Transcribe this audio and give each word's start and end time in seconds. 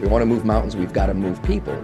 we 0.00 0.08
want 0.08 0.22
to 0.22 0.26
move 0.26 0.44
mountains, 0.44 0.76
we've 0.76 0.92
got 0.92 1.06
to 1.06 1.14
move 1.14 1.42
people. 1.42 1.74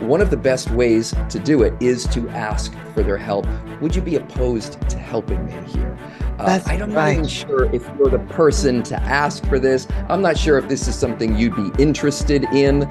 One 0.00 0.20
of 0.20 0.30
the 0.30 0.36
best 0.36 0.70
ways 0.70 1.14
to 1.28 1.38
do 1.38 1.62
it 1.62 1.74
is 1.80 2.06
to 2.08 2.28
ask 2.30 2.74
for 2.94 3.02
their 3.02 3.16
help. 3.16 3.46
Would 3.80 3.94
you 3.94 4.02
be 4.02 4.16
opposed 4.16 4.80
to 4.90 4.98
helping 4.98 5.46
me 5.46 5.52
here? 5.68 5.96
Uh, 6.38 6.60
I'm 6.66 6.92
not 6.92 7.12
even 7.12 7.26
sure 7.26 7.72
if 7.74 7.88
you're 7.96 8.10
the 8.10 8.24
person 8.30 8.82
to 8.84 8.96
ask 9.02 9.44
for 9.46 9.58
this. 9.58 9.88
I'm 10.08 10.22
not 10.22 10.36
sure 10.36 10.58
if 10.58 10.68
this 10.68 10.86
is 10.86 10.94
something 10.94 11.36
you'd 11.36 11.56
be 11.56 11.70
interested 11.82 12.44
in. 12.44 12.88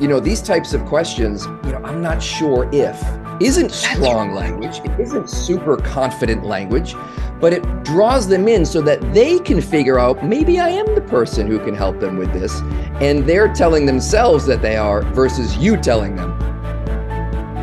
You 0.00 0.08
know, 0.08 0.18
these 0.18 0.42
types 0.42 0.72
of 0.74 0.84
questions, 0.86 1.46
you 1.64 1.72
know, 1.72 1.80
I'm 1.84 2.02
not 2.02 2.22
sure 2.22 2.68
if 2.72 3.00
isn't 3.40 3.70
strong 3.70 4.32
language. 4.32 4.80
It 4.84 4.98
isn't 4.98 5.30
super 5.30 5.76
confident 5.76 6.44
language, 6.44 6.94
but 7.40 7.52
it 7.52 7.84
draws 7.84 8.26
them 8.26 8.48
in 8.48 8.66
so 8.66 8.80
that 8.80 9.00
they 9.14 9.38
can 9.38 9.60
figure 9.60 9.98
out 9.98 10.24
maybe 10.24 10.58
I 10.58 10.70
am 10.70 10.94
the 10.94 11.00
person 11.00 11.46
who 11.46 11.58
can 11.60 11.74
help 11.74 12.00
them 12.00 12.16
with 12.16 12.32
this. 12.32 12.60
And 13.00 13.24
they're 13.24 13.52
telling 13.52 13.86
themselves 13.86 14.44
that 14.46 14.60
they 14.60 14.76
are 14.76 15.02
versus 15.12 15.56
you 15.56 15.76
telling 15.76 16.16
them. 16.16 16.36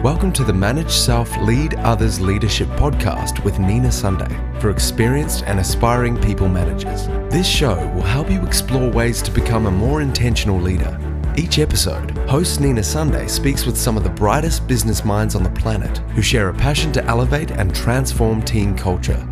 Welcome 0.02 0.32
to 0.34 0.44
the 0.44 0.54
Manage 0.54 0.92
Self 0.92 1.36
Lead 1.38 1.76
Others 1.76 2.22
Leadership 2.22 2.70
podcast 2.70 3.44
with 3.44 3.60
Nina 3.60 3.92
Sunday 3.92 4.40
for 4.62 4.70
experienced 4.70 5.44
and 5.46 5.60
aspiring 5.60 6.22
people 6.22 6.48
managers. 6.48 7.08
This 7.30 7.48
show 7.48 7.76
will 7.94 8.02
help 8.02 8.30
you 8.30 8.46
explore 8.46 8.90
ways 8.90 9.22
to 9.24 9.32
become 9.32 9.66
a 9.66 9.72
more 9.72 10.02
intentional 10.02 10.60
leader. 10.60 10.98
Each 11.36 11.60
episode, 11.60 12.12
host 12.30 12.62
Nina 12.62 12.84
Sunday 12.84 13.28
speaks 13.28 13.66
with 13.66 13.76
some 13.76 13.98
of 13.98 14.06
the 14.06 14.10
brightest 14.10 14.68
business 14.70 15.04
minds 15.04 15.36
on 15.36 15.44
the 15.44 15.50
planet 15.50 15.98
who 16.14 16.22
share 16.22 16.48
a 16.48 16.54
passion 16.54 16.94
to 16.94 17.04
elevate 17.06 17.52
and 17.52 17.76
transform 17.76 18.42
team 18.42 18.74
culture. 18.74 19.28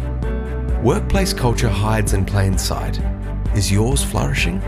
Workplace 0.84 1.32
culture 1.32 1.70
hides 1.70 2.12
in 2.12 2.26
plain 2.26 2.58
sight. 2.58 3.00
Is 3.56 3.72
yours 3.72 4.04
flourishing? 4.04 4.60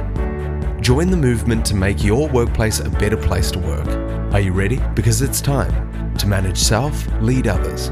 Join 0.80 1.12
the 1.12 1.18
movement 1.18 1.66
to 1.66 1.76
make 1.76 2.06
your 2.06 2.30
workplace 2.30 2.80
a 2.80 2.90
better 2.90 3.18
place 3.18 3.52
to 3.52 3.60
work. 3.60 3.86
Are 4.34 4.40
you 4.40 4.54
ready? 4.54 4.80
Because 4.94 5.22
it's 5.22 5.42
time 5.42 6.16
to 6.16 6.26
manage 6.26 6.58
self, 6.58 7.06
lead 7.20 7.48
others. 7.48 7.92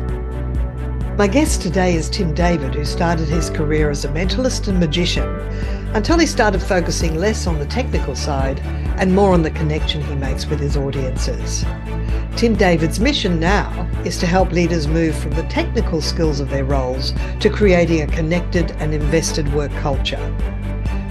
My 1.17 1.27
guest 1.27 1.61
today 1.61 1.95
is 1.95 2.09
Tim 2.09 2.33
David, 2.33 2.75
who 2.75 2.85
started 2.85 3.27
his 3.27 3.49
career 3.49 3.89
as 3.89 4.05
a 4.05 4.07
mentalist 4.07 4.69
and 4.69 4.79
magician 4.79 5.27
until 5.93 6.17
he 6.17 6.25
started 6.25 6.63
focusing 6.63 7.17
less 7.17 7.45
on 7.45 7.59
the 7.59 7.65
technical 7.65 8.15
side 8.15 8.61
and 8.99 9.13
more 9.13 9.33
on 9.33 9.41
the 9.41 9.51
connection 9.51 10.01
he 10.01 10.15
makes 10.15 10.45
with 10.45 10.61
his 10.61 10.77
audiences. 10.77 11.65
Tim 12.35 12.55
David's 12.55 12.99
mission 12.99 13.39
now 13.39 13.87
is 14.03 14.17
to 14.17 14.25
help 14.25 14.51
leaders 14.51 14.87
move 14.87 15.15
from 15.15 15.31
the 15.31 15.43
technical 15.43 16.01
skills 16.01 16.39
of 16.39 16.49
their 16.49 16.65
roles 16.65 17.13
to 17.39 17.49
creating 17.49 18.01
a 18.01 18.07
connected 18.07 18.71
and 18.79 18.93
invested 18.93 19.53
work 19.53 19.71
culture. 19.73 20.19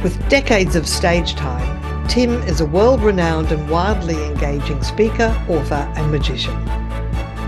With 0.02 0.28
decades 0.28 0.74
of 0.74 0.88
stage 0.88 1.34
time, 1.34 2.08
Tim 2.08 2.32
is 2.42 2.60
a 2.60 2.66
world 2.66 3.02
renowned 3.02 3.52
and 3.52 3.70
wildly 3.70 4.22
engaging 4.24 4.82
speaker, 4.82 5.34
author, 5.48 5.90
and 5.96 6.10
magician. 6.10 6.56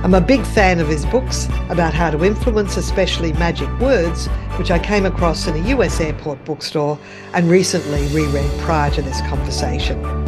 I'm 0.04 0.14
a 0.14 0.20
big 0.20 0.46
fan 0.46 0.78
of 0.78 0.88
his 0.88 1.04
books 1.06 1.46
about 1.68 1.92
how 1.92 2.10
to 2.10 2.24
influence, 2.24 2.76
especially 2.76 3.32
magic 3.32 3.68
words, 3.80 4.28
which 4.56 4.70
I 4.70 4.78
came 4.78 5.04
across 5.04 5.48
in 5.48 5.56
a 5.56 5.68
US 5.70 6.00
airport 6.00 6.44
bookstore 6.44 6.98
and 7.32 7.50
recently 7.50 8.06
reread 8.14 8.50
prior 8.60 8.90
to 8.92 9.02
this 9.02 9.20
conversation. 9.22 10.23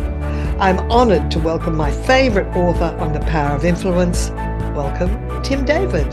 I'm 0.58 0.78
honoured 0.90 1.30
to 1.32 1.38
welcome 1.38 1.76
my 1.76 1.90
favourite 1.90 2.48
author 2.56 2.96
on 2.98 3.12
the 3.12 3.20
power 3.20 3.54
of 3.54 3.66
influence. 3.66 4.30
Welcome, 4.74 5.42
Tim 5.42 5.66
David. 5.66 6.10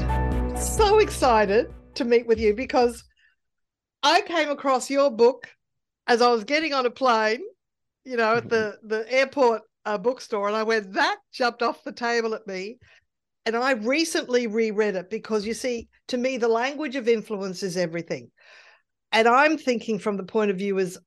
So 0.59 0.99
excited 0.99 1.73
to 1.95 2.03
meet 2.03 2.27
with 2.27 2.39
you 2.41 2.53
because 2.53 3.05
I 4.03 4.19
came 4.19 4.49
across 4.49 4.89
your 4.89 5.09
book 5.09 5.47
as 6.07 6.21
I 6.21 6.29
was 6.29 6.43
getting 6.43 6.73
on 6.73 6.85
a 6.85 6.89
plane, 6.89 7.39
you 8.03 8.17
know, 8.17 8.35
at 8.35 8.49
the, 8.49 8.77
the 8.83 9.05
airport 9.09 9.61
uh, 9.85 9.97
bookstore, 9.97 10.49
and 10.49 10.57
I 10.57 10.63
went, 10.63 10.91
that 10.91 11.19
jumped 11.31 11.61
off 11.61 11.85
the 11.85 11.93
table 11.93 12.35
at 12.35 12.45
me 12.45 12.79
and 13.45 13.55
I 13.55 13.71
recently 13.71 14.47
reread 14.47 14.95
it 14.95 15.09
because 15.09 15.45
you 15.45 15.53
see, 15.53 15.87
to 16.09 16.17
me, 16.17 16.35
the 16.35 16.49
language 16.49 16.97
of 16.97 17.07
influence 17.07 17.63
is 17.63 17.77
everything. 17.77 18.29
And 19.13 19.25
I'm 19.25 19.57
thinking 19.57 19.99
from 19.99 20.17
the 20.17 20.23
point 20.23 20.51
of 20.51 20.57
view 20.57 20.79
as 20.79 20.97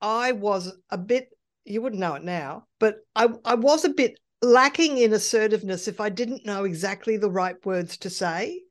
I 0.00 0.32
was 0.32 0.72
a 0.90 0.96
bit, 0.96 1.28
you 1.68 1.82
wouldn't 1.82 2.00
know 2.00 2.14
it 2.14 2.24
now, 2.24 2.66
but 2.78 2.96
I, 3.14 3.28
I 3.44 3.54
was 3.54 3.84
a 3.84 3.90
bit 3.90 4.18
lacking 4.42 4.98
in 4.98 5.12
assertiveness 5.12 5.88
if 5.88 6.00
I 6.00 6.08
didn't 6.08 6.46
know 6.46 6.64
exactly 6.64 7.16
the 7.16 7.30
right 7.30 7.56
words 7.66 7.96
to 7.98 8.10
say. 8.10 8.62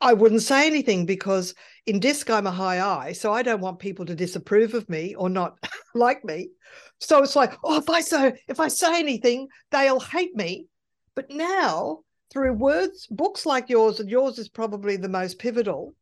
I 0.00 0.12
wouldn't 0.12 0.42
say 0.42 0.66
anything 0.66 1.06
because 1.06 1.54
in 1.86 2.00
disc 2.00 2.28
I'm 2.28 2.46
a 2.46 2.50
high 2.50 2.80
I, 2.80 3.12
so 3.12 3.32
I 3.32 3.42
don't 3.42 3.60
want 3.60 3.78
people 3.78 4.04
to 4.06 4.14
disapprove 4.14 4.74
of 4.74 4.88
me 4.88 5.14
or 5.14 5.30
not 5.30 5.58
like 5.94 6.24
me. 6.24 6.50
So 6.98 7.22
it's 7.22 7.36
like, 7.36 7.56
oh, 7.62 7.78
if 7.78 7.88
I 7.88 8.00
say 8.00 8.34
if 8.48 8.58
I 8.60 8.68
say 8.68 8.98
anything, 8.98 9.48
they'll 9.70 10.00
hate 10.00 10.34
me. 10.34 10.66
But 11.14 11.30
now 11.30 12.00
through 12.32 12.54
words, 12.54 13.06
books 13.10 13.44
like 13.44 13.68
yours, 13.68 14.00
and 14.00 14.08
yours 14.08 14.38
is 14.38 14.48
probably 14.48 14.96
the 14.96 15.08
most 15.08 15.38
pivotal, 15.38 15.94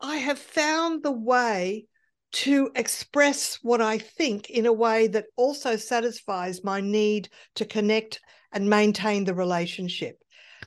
I 0.00 0.16
have 0.16 0.38
found 0.38 1.02
the 1.02 1.12
way 1.12 1.86
to 2.32 2.70
express 2.74 3.58
what 3.62 3.80
I 3.80 3.98
think 3.98 4.50
in 4.50 4.66
a 4.66 4.72
way 4.72 5.08
that 5.08 5.26
also 5.36 5.76
satisfies 5.76 6.64
my 6.64 6.80
need 6.80 7.28
to 7.56 7.64
connect 7.64 8.20
and 8.52 8.68
maintain 8.68 9.24
the 9.24 9.34
relationship. 9.34 10.18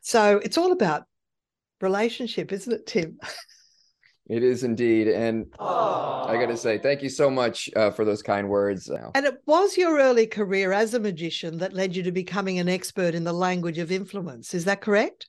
So 0.02 0.38
it's 0.38 0.58
all 0.58 0.72
about 0.72 1.04
relationship, 1.82 2.52
isn't 2.52 2.74
it, 2.74 2.88
Tim? 2.88 3.18
It 4.30 4.42
is 4.42 4.64
indeed. 4.64 5.10
And 5.10 5.48
Aww. 5.60 6.30
I 6.30 6.38
got 6.38 6.48
to 6.48 6.58
say, 6.58 6.78
thank 6.78 7.04
you 7.04 7.10
so 7.10 7.30
much 7.30 7.70
uh, 7.76 7.92
for 7.92 8.06
those 8.06 8.22
kind 8.22 8.48
words. 8.48 8.90
And 9.16 9.26
it 9.26 9.36
was 9.46 9.76
your 9.76 10.00
early 10.00 10.28
career 10.28 10.72
as 10.72 10.94
a 10.94 11.00
magician 11.00 11.58
that 11.58 11.74
led 11.74 11.96
you 11.96 12.04
to 12.04 12.12
becoming 12.12 12.58
an 12.60 12.70
expert 12.70 13.16
in 13.16 13.26
the 13.26 13.34
language 13.34 13.80
of 13.80 13.92
influence. 13.92 14.54
Is 14.54 14.66
that 14.66 14.82
correct? 14.82 15.28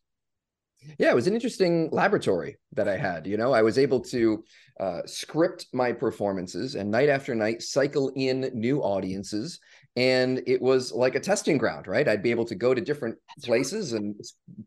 Yeah, 0.99 1.11
it 1.11 1.15
was 1.15 1.27
an 1.27 1.35
interesting 1.35 1.89
laboratory 1.91 2.57
that 2.73 2.89
I 2.89 2.97
had. 2.97 3.27
You 3.27 3.37
know, 3.37 3.53
I 3.53 3.63
was 3.63 3.79
able 3.79 4.01
to 4.01 4.45
uh, 4.81 5.01
script 5.07 5.67
my 5.73 5.93
performances 5.93 6.75
and 6.75 6.91
night 6.91 7.09
after 7.09 7.35
night 7.35 7.63
cycle 7.63 8.13
in 8.17 8.51
new 8.55 8.81
audiences. 8.81 9.61
And 9.97 10.43
it 10.47 10.61
was 10.61 10.93
like 10.93 11.15
a 11.15 11.21
testing 11.21 11.57
ground, 11.57 11.87
right? 11.87 12.09
I'd 12.09 12.23
be 12.23 12.33
able 12.33 12.47
to 12.47 12.55
go 12.55 12.75
to 12.75 12.81
different 12.81 13.17
places 13.43 13.93
and 13.93 14.17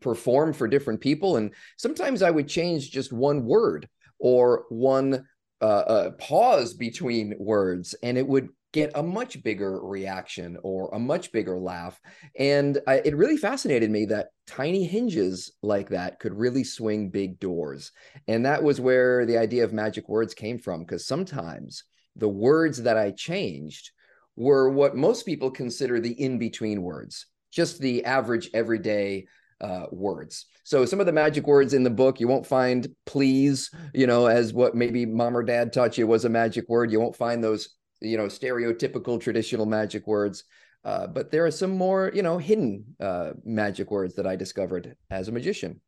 perform 0.00 0.52
for 0.54 0.66
different 0.66 1.00
people. 1.00 1.36
And 1.36 1.52
sometimes 1.76 2.22
I 2.22 2.30
would 2.30 2.48
change 2.48 2.90
just 2.90 3.12
one 3.12 3.44
word 3.44 3.88
or 4.18 4.64
one 4.70 5.26
uh, 5.60 5.64
uh, 5.64 6.10
pause 6.12 6.74
between 6.74 7.34
words, 7.38 7.94
and 8.02 8.16
it 8.16 8.26
would 8.26 8.48
get 8.72 8.92
a 8.94 9.02
much 9.02 9.42
bigger 9.42 9.80
reaction 9.80 10.58
or 10.62 10.90
a 10.92 10.98
much 10.98 11.32
bigger 11.32 11.58
laugh. 11.58 11.98
And 12.38 12.78
I, 12.86 12.96
it 13.04 13.16
really 13.16 13.38
fascinated 13.38 13.90
me 13.90 14.04
that 14.06 14.28
tiny 14.46 14.84
hinges 14.84 15.52
like 15.62 15.88
that 15.88 16.18
could 16.20 16.34
really 16.34 16.64
swing 16.64 17.08
big 17.08 17.40
doors. 17.40 17.92
And 18.26 18.44
that 18.44 18.62
was 18.62 18.80
where 18.80 19.24
the 19.24 19.38
idea 19.38 19.64
of 19.64 19.72
magic 19.72 20.08
words 20.08 20.34
came 20.34 20.58
from, 20.58 20.80
because 20.80 21.06
sometimes 21.06 21.84
the 22.16 22.28
words 22.28 22.82
that 22.82 22.98
I 22.98 23.12
changed 23.12 23.92
were 24.36 24.68
what 24.68 24.96
most 24.96 25.24
people 25.24 25.50
consider 25.50 25.98
the 25.98 26.12
in 26.12 26.38
between 26.38 26.82
words, 26.82 27.26
just 27.50 27.80
the 27.80 28.04
average 28.04 28.50
everyday 28.52 29.26
uh, 29.60 29.86
words. 29.90 30.46
So 30.62 30.84
some 30.84 31.00
of 31.00 31.06
the 31.06 31.12
magic 31.12 31.46
words 31.46 31.72
in 31.72 31.82
the 31.82 31.90
book, 31.90 32.20
you 32.20 32.28
won't 32.28 32.46
find 32.46 32.86
please, 33.06 33.70
you 33.94 34.06
know, 34.06 34.26
as 34.26 34.52
what 34.52 34.74
maybe 34.74 35.06
mom 35.06 35.36
or 35.36 35.42
dad 35.42 35.72
taught 35.72 35.96
you 35.96 36.06
was 36.06 36.26
a 36.26 36.28
magic 36.28 36.68
word. 36.68 36.92
You 36.92 37.00
won't 37.00 37.16
find 37.16 37.42
those, 37.42 37.70
you 38.00 38.16
know, 38.16 38.26
stereotypical 38.26 39.20
traditional 39.20 39.66
magic 39.66 40.06
words. 40.06 40.44
Uh, 40.84 41.06
but 41.06 41.30
there 41.30 41.44
are 41.44 41.50
some 41.50 41.72
more, 41.72 42.10
you 42.14 42.22
know, 42.22 42.38
hidden 42.38 42.84
uh, 43.00 43.32
magic 43.44 43.90
words 43.90 44.14
that 44.14 44.26
I 44.26 44.36
discovered 44.36 44.96
as 45.10 45.28
a 45.28 45.32
magician. 45.32 45.80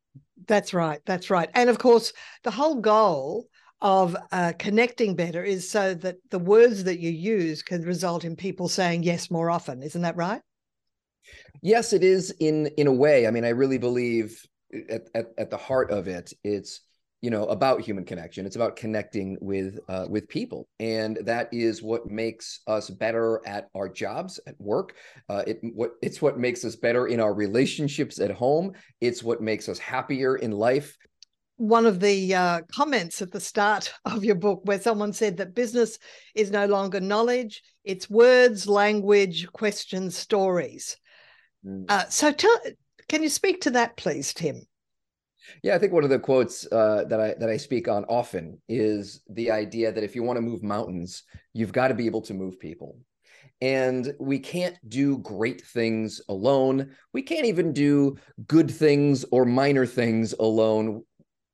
That's 0.47 0.75
right. 0.75 1.01
That's 1.07 1.31
right. 1.31 1.49
And 1.55 1.71
of 1.71 1.79
course, 1.79 2.13
the 2.43 2.51
whole 2.51 2.77
goal 2.77 3.47
of 3.81 4.17
uh, 4.33 4.53
connecting 4.59 5.15
better 5.15 5.43
is 5.43 5.71
so 5.71 5.95
that 5.95 6.17
the 6.31 6.39
words 6.39 6.85
that 6.85 6.99
you 6.99 7.11
use 7.11 7.63
can 7.63 7.83
result 7.83 8.25
in 8.25 8.37
people 8.37 8.69
saying 8.69 9.03
yes 9.03 9.31
more 9.31 9.51
often. 9.51 9.83
Isn't 9.83 10.03
that 10.03 10.17
right? 10.17 10.43
Yes, 11.63 11.93
it 11.93 12.03
is 12.03 12.35
in 12.41 12.67
in 12.77 12.87
a 12.87 12.93
way. 12.93 13.27
I 13.27 13.31
mean, 13.31 13.45
I 13.45 13.51
really 13.51 13.79
believe 13.79 14.45
at, 14.89 15.09
at, 15.15 15.27
at 15.39 15.51
the 15.51 15.57
heart 15.57 15.91
of 15.91 16.09
it, 16.09 16.33
it's 16.45 16.81
you 17.21 17.31
know 17.31 17.45
about 17.47 17.81
human 17.81 18.05
connection. 18.05 18.47
It's 18.47 18.57
about 18.57 18.77
connecting 18.77 19.37
with 19.41 19.79
uh, 19.89 20.07
with 20.09 20.29
people. 20.29 20.69
And 20.79 21.19
that 21.25 21.49
is 21.53 21.83
what 21.83 22.07
makes 22.07 22.61
us 22.67 22.91
better 22.91 23.41
at 23.47 23.69
our 23.75 23.89
jobs 23.89 24.41
at 24.47 24.55
work. 24.59 24.97
Uh, 25.29 25.43
it 25.47 25.61
what 25.75 25.93
it's 26.03 26.23
what 26.23 26.39
makes 26.39 26.65
us 26.65 26.77
better 26.77 27.07
in 27.07 27.21
our 27.21 27.35
relationships 27.35 28.21
at 28.21 28.31
home. 28.31 28.73
It's 29.01 29.23
what 29.23 29.41
makes 29.41 29.69
us 29.69 29.79
happier 29.79 30.37
in 30.37 30.53
life. 30.53 30.97
One 31.57 31.85
of 31.85 32.01
the 32.01 32.35
uh, 32.35 32.61
comments 32.75 33.21
at 33.21 33.33
the 33.33 33.41
start 33.41 33.93
of 34.07 34.25
your 34.25 34.37
book 34.37 34.63
where 34.65 34.81
someone 34.81 35.13
said 35.13 35.37
that 35.37 35.55
business 35.55 35.99
is 36.35 36.51
no 36.51 36.65
longer 36.67 37.01
knowledge 37.01 37.63
it's 37.85 38.11
words 38.11 38.69
language 38.69 39.47
questions 39.53 40.17
stories. 40.17 40.97
Mm. 41.65 41.87
Uh, 41.89 42.09
so 42.09 42.33
tell, 42.33 42.59
can 43.09 43.23
you 43.23 43.29
speak 43.29 43.63
to 43.63 43.71
that, 43.71 43.97
please, 43.97 44.35
Tim? 44.35 44.63
Yeah, 45.63 45.75
I 45.75 45.79
think 45.79 45.93
one 45.93 46.05
of 46.05 46.11
the 46.11 46.19
quotes 46.19 46.67
uh, 46.71 47.05
that 47.09 47.21
I 47.21 47.35
that 47.39 47.49
I 47.49 47.57
speak 47.57 47.89
on 47.89 48.05
often 48.05 48.61
is 48.69 49.23
the 49.29 49.51
idea 49.51 49.93
that 49.93 50.05
if 50.05 50.15
you 50.15 50.23
want 50.23 50.37
to 50.37 50.43
move 50.43 50.63
mountains, 50.63 51.23
you've 51.53 51.73
got 51.73 51.89
to 51.89 51.95
be 51.95 52.07
able 52.07 52.23
to 52.23 52.35
move 52.35 52.59
people. 52.59 52.99
And 53.63 54.15
we 54.19 54.39
can't 54.39 54.77
do 54.89 55.19
great 55.19 55.63
things 55.63 56.21
alone. 56.29 56.93
We 57.13 57.23
can't 57.23 57.45
even 57.45 57.73
do 57.73 58.17
good 58.47 58.71
things 58.71 59.25
or 59.31 59.45
minor 59.45 59.85
things 59.85 60.33
alone. 60.39 61.05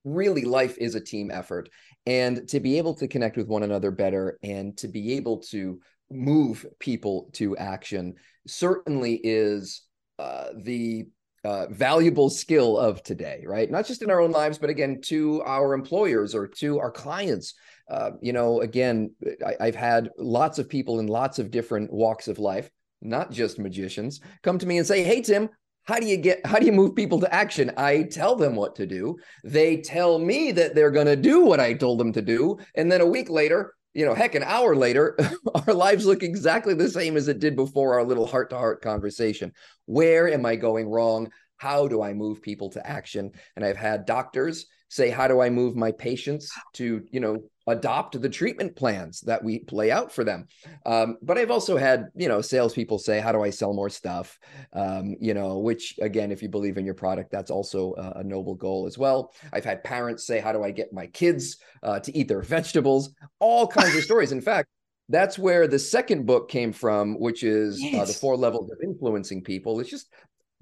Really, 0.05 0.45
life 0.45 0.79
is 0.79 0.95
a 0.95 1.01
team 1.01 1.31
effort. 1.33 1.69
And 2.07 2.49
to 2.49 2.61
be 2.61 2.79
able 2.79 2.95
to 2.95 3.09
connect 3.09 3.37
with 3.37 3.49
one 3.49 3.65
another 3.65 3.91
better 3.91 4.39
and 4.45 4.77
to 4.79 4.87
be 4.87 5.15
able 5.15 5.39
to 5.51 5.81
move 6.09 6.65
people 6.79 7.29
to 7.33 7.57
action 7.57 8.15
certainly 8.47 9.21
is 9.25 9.83
uh, 10.21 10.51
the 10.63 11.07
uh, 11.45 11.67
valuable 11.69 12.31
skill 12.31 12.79
of 12.79 13.03
today, 13.03 13.45
right? 13.47 13.71
Not 13.71 13.87
just 13.87 14.03
in 14.03 14.11
our 14.11 14.21
own 14.21 14.33
lives, 14.33 14.59
but 14.59 14.71
again, 14.71 15.01
to 15.03 15.43
our 15.43 15.75
employers 15.75 16.35
or 16.35 16.47
to 16.49 16.79
our 16.79 16.91
clients. 16.91 17.55
Uh, 17.89 18.13
you 18.21 18.33
know, 18.33 18.63
again, 18.63 19.13
I, 19.61 19.67
have 19.67 19.77
had 19.77 20.11
lots 20.19 20.59
of 20.59 20.69
people 20.69 20.99
in 20.99 21.07
lots 21.07 21.39
of 21.39 21.51
different 21.51 21.93
walks 21.93 22.27
of 22.27 22.39
life, 22.39 22.69
not 23.01 23.31
just 23.31 23.59
magicians, 23.59 24.21
come 24.43 24.59
to 24.59 24.67
me 24.67 24.79
and 24.79 24.87
say, 24.87 25.05
Hey, 25.05 25.21
Tim, 25.21 25.49
how 25.85 26.01
do 26.01 26.07
you 26.07 26.17
get 26.17 26.45
how 26.45 26.59
do 26.59 26.67
you 26.67 26.73
move 26.73 26.95
people 26.95 27.21
to 27.21 27.33
action 27.33 27.71
i 27.77 28.03
tell 28.03 28.35
them 28.35 28.57
what 28.57 28.75
to 28.75 28.87
do 28.87 29.17
they 29.45 29.77
tell 29.77 30.19
me 30.19 30.51
that 30.53 30.75
they're 30.75 30.91
going 30.91 31.07
to 31.07 31.17
do 31.17 31.45
what 31.45 31.61
i 31.61 31.73
told 31.73 31.99
them 31.99 32.13
to 32.13 32.21
do 32.21 32.59
and 32.75 32.91
then 32.91 33.01
a 33.01 33.07
week 33.07 33.31
later 33.31 33.76
you 33.97 34.05
know, 34.05 34.15
heck, 34.15 34.35
an 34.35 34.43
hour 34.43 34.77
later, 34.77 35.17
our 35.67 35.73
lives 35.73 36.05
look 36.05 36.23
exactly 36.23 36.75
the 36.75 36.91
same 36.91 37.17
as 37.17 37.29
it 37.29 37.39
did 37.39 37.57
before 37.57 37.95
our 37.95 38.05
little 38.05 38.27
heart 38.27 38.51
to 38.51 38.57
heart 38.57 38.83
conversation. 38.83 39.53
Where 39.87 40.29
am 40.29 40.45
I 40.45 40.57
going 40.57 40.87
wrong? 40.87 41.31
How 41.57 41.89
do 41.89 42.03
I 42.03 42.13
move 42.13 42.43
people 42.43 42.69
to 42.73 42.87
action? 42.87 43.33
And 43.57 43.65
I've 43.65 43.79
had 43.79 44.05
doctors 44.05 44.67
say, 44.91 45.09
How 45.09 45.29
do 45.29 45.41
I 45.41 45.49
move 45.49 45.77
my 45.77 45.93
patients 45.93 46.53
to, 46.75 47.07
you 47.11 47.21
know, 47.21 47.43
adopt 47.67 48.21
the 48.21 48.29
treatment 48.29 48.77
plans 48.77 49.21
that 49.23 49.43
we 49.43 49.59
play 49.61 49.91
out 49.91 50.13
for 50.13 50.23
them. 50.23 50.47
Um, 50.85 51.19
but 51.23 51.37
I've 51.37 51.51
also 51.51 51.77
had, 51.77 52.07
you 52.15 52.29
know, 52.29 52.41
salespeople 52.41 52.99
say, 52.99 53.19
how 53.19 53.33
do 53.33 53.43
I 53.43 53.51
sell 53.51 53.73
more 53.73 53.91
stuff? 53.91 54.39
Um, 54.73 55.17
you 55.21 55.35
know, 55.35 55.59
which 55.59 55.99
again, 56.01 56.31
if 56.31 56.43
you 56.43 56.49
believe 56.49 56.79
in 56.79 56.85
your 56.85 56.95
product, 56.95 57.31
that's 57.33 57.51
also 57.51 57.95
a, 57.95 58.21
a, 58.21 58.25
noble 58.25 58.55
goal 58.55 58.87
as 58.87 58.99
well. 58.99 59.33
I've 59.53 59.65
had 59.65 59.83
parents 59.83 60.27
say, 60.27 60.39
how 60.39 60.53
do 60.53 60.63
I 60.63 60.71
get 60.71 60.93
my 60.93 61.07
kids 61.07 61.57
uh, 61.83 61.99
to 62.01 62.17
eat 62.17 62.29
their 62.29 62.43
vegetables? 62.57 63.13
All 63.41 63.67
kinds 63.67 63.97
of 63.97 64.03
stories. 64.03 64.33
In 64.33 64.41
fact, 64.41 64.69
that's 65.09 65.39
where 65.39 65.69
the 65.69 65.79
second 65.79 66.27
book 66.27 66.49
came 66.49 66.73
from, 66.73 67.19
which 67.19 67.43
is 67.43 67.81
yes. 67.81 68.03
uh, 68.03 68.05
the 68.05 68.13
four 68.13 68.37
levels 68.37 68.71
of 68.71 68.79
influencing 68.83 69.43
people. 69.43 69.79
It's 69.81 69.91
just 69.91 70.09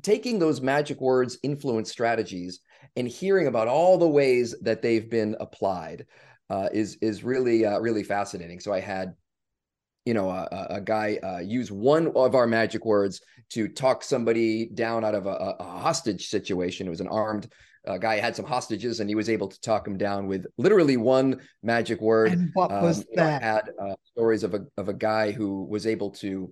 taking 0.02 0.38
those 0.38 0.60
magic 0.60 1.00
words, 1.00 1.38
influence 1.42 1.90
strategies, 1.90 2.60
and 2.96 3.08
hearing 3.08 3.46
about 3.46 3.68
all 3.68 3.98
the 3.98 4.08
ways 4.08 4.54
that 4.62 4.82
they've 4.82 5.08
been 5.08 5.34
applied 5.40 6.06
uh, 6.50 6.68
is 6.72 6.96
is 7.00 7.24
really 7.24 7.64
uh, 7.64 7.78
really 7.78 8.02
fascinating. 8.02 8.60
So 8.60 8.72
I 8.72 8.80
had 8.80 9.14
you 10.04 10.14
know 10.14 10.30
a, 10.30 10.66
a 10.70 10.80
guy 10.80 11.18
uh, 11.22 11.38
use 11.38 11.70
one 11.70 12.08
of 12.14 12.34
our 12.34 12.46
magic 12.46 12.84
words 12.84 13.20
to 13.50 13.68
talk 13.68 14.02
somebody 14.02 14.66
down 14.66 15.04
out 15.04 15.14
of 15.14 15.26
a, 15.26 15.56
a 15.58 15.64
hostage 15.64 16.28
situation. 16.28 16.86
It 16.86 16.90
was 16.90 17.00
an 17.00 17.08
armed 17.08 17.48
uh, 17.86 17.98
guy 17.98 18.16
had 18.16 18.34
some 18.34 18.46
hostages, 18.46 19.00
and 19.00 19.08
he 19.08 19.14
was 19.14 19.28
able 19.28 19.48
to 19.48 19.60
talk 19.60 19.86
him 19.86 19.98
down 19.98 20.26
with 20.26 20.46
literally 20.56 20.96
one 20.96 21.40
magic 21.62 22.00
word. 22.00 22.32
And 22.32 22.50
what 22.54 22.70
was 22.70 23.00
um, 23.00 23.04
that? 23.14 23.42
Know, 23.42 23.48
I 23.48 23.52
had 23.52 23.70
uh, 23.80 23.94
stories 24.04 24.42
of 24.42 24.54
a 24.54 24.60
of 24.76 24.88
a 24.88 24.94
guy 24.94 25.32
who 25.32 25.64
was 25.64 25.86
able 25.86 26.10
to 26.12 26.50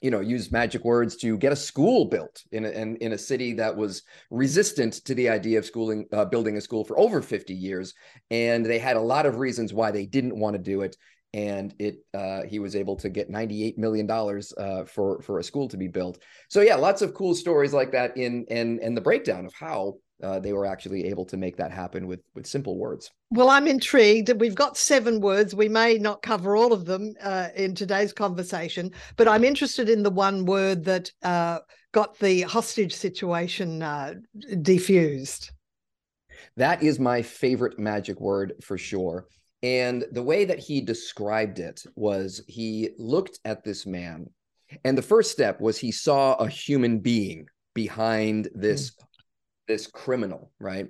you 0.00 0.10
know 0.10 0.20
use 0.20 0.52
magic 0.52 0.84
words 0.84 1.16
to 1.16 1.36
get 1.38 1.52
a 1.52 1.56
school 1.56 2.04
built 2.04 2.42
in 2.52 2.64
a, 2.64 2.68
in, 2.70 2.96
in 2.96 3.12
a 3.12 3.18
city 3.18 3.52
that 3.54 3.76
was 3.76 4.02
resistant 4.30 4.94
to 5.04 5.14
the 5.14 5.28
idea 5.28 5.58
of 5.58 5.64
schooling 5.64 6.06
uh, 6.12 6.24
building 6.24 6.56
a 6.56 6.60
school 6.60 6.84
for 6.84 6.98
over 6.98 7.20
50 7.20 7.54
years. 7.54 7.94
And 8.30 8.64
they 8.64 8.78
had 8.78 8.96
a 8.96 9.00
lot 9.00 9.26
of 9.26 9.38
reasons 9.38 9.72
why 9.72 9.90
they 9.90 10.06
didn't 10.06 10.38
want 10.38 10.54
to 10.54 10.62
do 10.62 10.82
it. 10.82 10.96
And 11.34 11.74
it 11.78 11.98
uh, 12.14 12.42
he 12.44 12.58
was 12.58 12.74
able 12.74 12.96
to 12.96 13.08
get 13.08 13.28
98 13.28 13.76
million 13.78 14.06
dollars 14.06 14.52
uh, 14.56 14.84
for 14.84 15.20
for 15.22 15.38
a 15.38 15.44
school 15.44 15.68
to 15.68 15.76
be 15.76 15.88
built. 15.88 16.18
So 16.48 16.60
yeah 16.60 16.76
lots 16.76 17.02
of 17.02 17.14
cool 17.14 17.34
stories 17.34 17.72
like 17.72 17.92
that 17.92 18.16
in 18.16 18.46
and 18.50 18.80
and 18.80 18.96
the 18.96 19.02
breakdown 19.02 19.46
of 19.46 19.52
how 19.52 19.96
uh, 20.22 20.40
they 20.40 20.52
were 20.52 20.66
actually 20.66 21.06
able 21.06 21.24
to 21.24 21.36
make 21.36 21.56
that 21.56 21.70
happen 21.70 22.06
with 22.06 22.20
with 22.34 22.46
simple 22.46 22.76
words. 22.76 23.10
Well, 23.30 23.50
I'm 23.50 23.66
intrigued. 23.66 24.30
We've 24.40 24.54
got 24.54 24.76
seven 24.76 25.20
words. 25.20 25.54
We 25.54 25.68
may 25.68 25.98
not 25.98 26.22
cover 26.22 26.56
all 26.56 26.72
of 26.72 26.86
them 26.86 27.14
uh, 27.22 27.48
in 27.54 27.74
today's 27.74 28.12
conversation, 28.12 28.92
but 29.16 29.28
I'm 29.28 29.44
interested 29.44 29.88
in 29.88 30.02
the 30.02 30.10
one 30.10 30.44
word 30.44 30.84
that 30.84 31.10
uh, 31.22 31.60
got 31.92 32.18
the 32.18 32.42
hostage 32.42 32.94
situation 32.94 33.82
uh, 33.82 34.14
defused. 34.54 35.50
That 36.56 36.82
is 36.82 36.98
my 36.98 37.22
favorite 37.22 37.78
magic 37.78 38.20
word 38.20 38.54
for 38.62 38.78
sure. 38.78 39.26
And 39.62 40.04
the 40.12 40.22
way 40.22 40.44
that 40.44 40.58
he 40.58 40.80
described 40.80 41.58
it 41.58 41.82
was 41.96 42.42
he 42.46 42.90
looked 42.98 43.40
at 43.44 43.64
this 43.64 43.86
man, 43.86 44.30
and 44.84 44.96
the 44.96 45.02
first 45.02 45.30
step 45.32 45.60
was 45.60 45.78
he 45.78 45.92
saw 45.92 46.34
a 46.34 46.48
human 46.48 46.98
being 46.98 47.46
behind 47.74 48.48
this 48.54 48.90
mm 48.90 49.04
this 49.68 49.86
criminal, 49.86 50.50
right? 50.58 50.88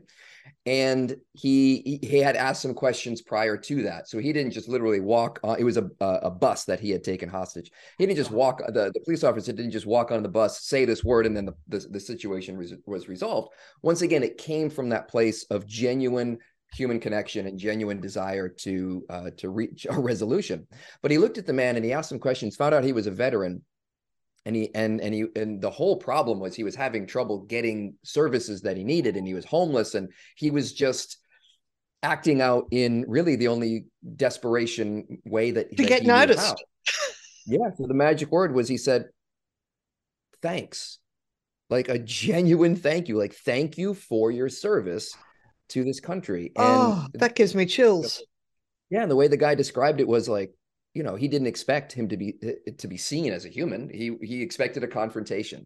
And 0.64 1.16
he 1.34 1.98
he 2.02 2.18
had 2.18 2.36
asked 2.36 2.62
some 2.62 2.72
questions 2.72 3.20
prior 3.20 3.56
to 3.58 3.82
that, 3.82 4.08
so 4.08 4.18
he 4.18 4.32
didn't 4.32 4.52
just 4.52 4.68
literally 4.68 5.00
walk. 5.00 5.40
On, 5.42 5.58
it 5.58 5.64
was 5.64 5.76
a 5.76 5.90
a 6.00 6.30
bus 6.30 6.64
that 6.64 6.80
he 6.80 6.90
had 6.90 7.04
taken 7.04 7.28
hostage. 7.28 7.70
He 7.98 8.06
didn't 8.06 8.16
just 8.16 8.30
walk. 8.30 8.62
The, 8.66 8.90
the 8.94 9.00
police 9.04 9.24
officer 9.24 9.52
didn't 9.52 9.72
just 9.72 9.86
walk 9.86 10.10
on 10.10 10.22
the 10.22 10.28
bus, 10.28 10.62
say 10.62 10.86
this 10.86 11.04
word, 11.04 11.26
and 11.26 11.36
then 11.36 11.44
the 11.44 11.54
the, 11.68 11.86
the 11.90 12.00
situation 12.00 12.56
was, 12.56 12.72
was 12.86 13.08
resolved. 13.08 13.52
Once 13.82 14.00
again, 14.02 14.22
it 14.22 14.38
came 14.38 14.70
from 14.70 14.88
that 14.88 15.08
place 15.08 15.44
of 15.50 15.66
genuine 15.66 16.38
human 16.72 17.00
connection 17.00 17.46
and 17.46 17.58
genuine 17.58 18.00
desire 18.00 18.48
to 18.48 19.04
uh, 19.10 19.30
to 19.36 19.50
reach 19.50 19.86
a 19.90 19.98
resolution. 19.98 20.66
But 21.02 21.10
he 21.10 21.18
looked 21.18 21.38
at 21.38 21.46
the 21.46 21.52
man 21.52 21.76
and 21.76 21.84
he 21.84 21.92
asked 21.92 22.08
some 22.08 22.18
questions, 22.18 22.56
found 22.56 22.74
out 22.74 22.84
he 22.84 22.92
was 22.92 23.06
a 23.06 23.10
veteran, 23.10 23.62
and 24.46 24.56
he 24.56 24.74
and 24.74 25.00
and 25.00 25.14
he 25.14 25.26
and 25.36 25.60
the 25.60 25.70
whole 25.70 25.96
problem 25.96 26.40
was 26.40 26.54
he 26.54 26.64
was 26.64 26.74
having 26.74 27.06
trouble 27.06 27.40
getting 27.40 27.94
services 28.02 28.62
that 28.62 28.76
he 28.76 28.84
needed 28.84 29.16
and 29.16 29.26
he 29.26 29.34
was 29.34 29.44
homeless 29.44 29.94
and 29.94 30.10
he 30.36 30.50
was 30.50 30.72
just 30.72 31.18
acting 32.02 32.40
out 32.40 32.66
in 32.70 33.04
really 33.08 33.36
the 33.36 33.48
only 33.48 33.86
desperation 34.16 35.20
way 35.24 35.50
that 35.50 35.70
to 35.76 35.82
that 35.82 35.88
get 35.88 36.04
noticed. 36.04 36.62
yeah 37.46 37.70
so 37.76 37.86
the 37.86 37.94
magic 37.94 38.30
word 38.30 38.54
was 38.54 38.68
he 38.68 38.76
said 38.76 39.06
thanks. 40.42 40.98
Like 41.70 41.88
a 41.88 41.98
genuine 41.98 42.76
thank 42.76 43.08
you 43.08 43.18
like 43.18 43.34
thank 43.34 43.76
you 43.76 43.92
for 43.92 44.30
your 44.30 44.48
service 44.48 45.14
to 45.70 45.84
this 45.84 46.00
country. 46.00 46.52
And 46.56 46.66
oh 46.66 47.06
that 47.14 47.34
gives 47.34 47.54
me 47.54 47.66
chills. 47.66 48.22
Yeah 48.88 49.02
and 49.02 49.10
the 49.10 49.16
way 49.16 49.28
the 49.28 49.36
guy 49.36 49.54
described 49.54 50.00
it 50.00 50.08
was 50.08 50.28
like 50.28 50.52
you 50.98 51.04
know 51.04 51.14
he 51.14 51.28
didn't 51.28 51.46
expect 51.46 51.92
him 51.92 52.08
to 52.08 52.16
be 52.16 52.34
eh, 52.42 52.72
to 52.76 52.88
be 52.88 52.96
seen 52.96 53.32
as 53.32 53.44
a 53.44 53.48
human. 53.48 53.88
He 53.88 54.16
he 54.20 54.42
expected 54.42 54.82
a 54.82 54.88
confrontation. 54.88 55.64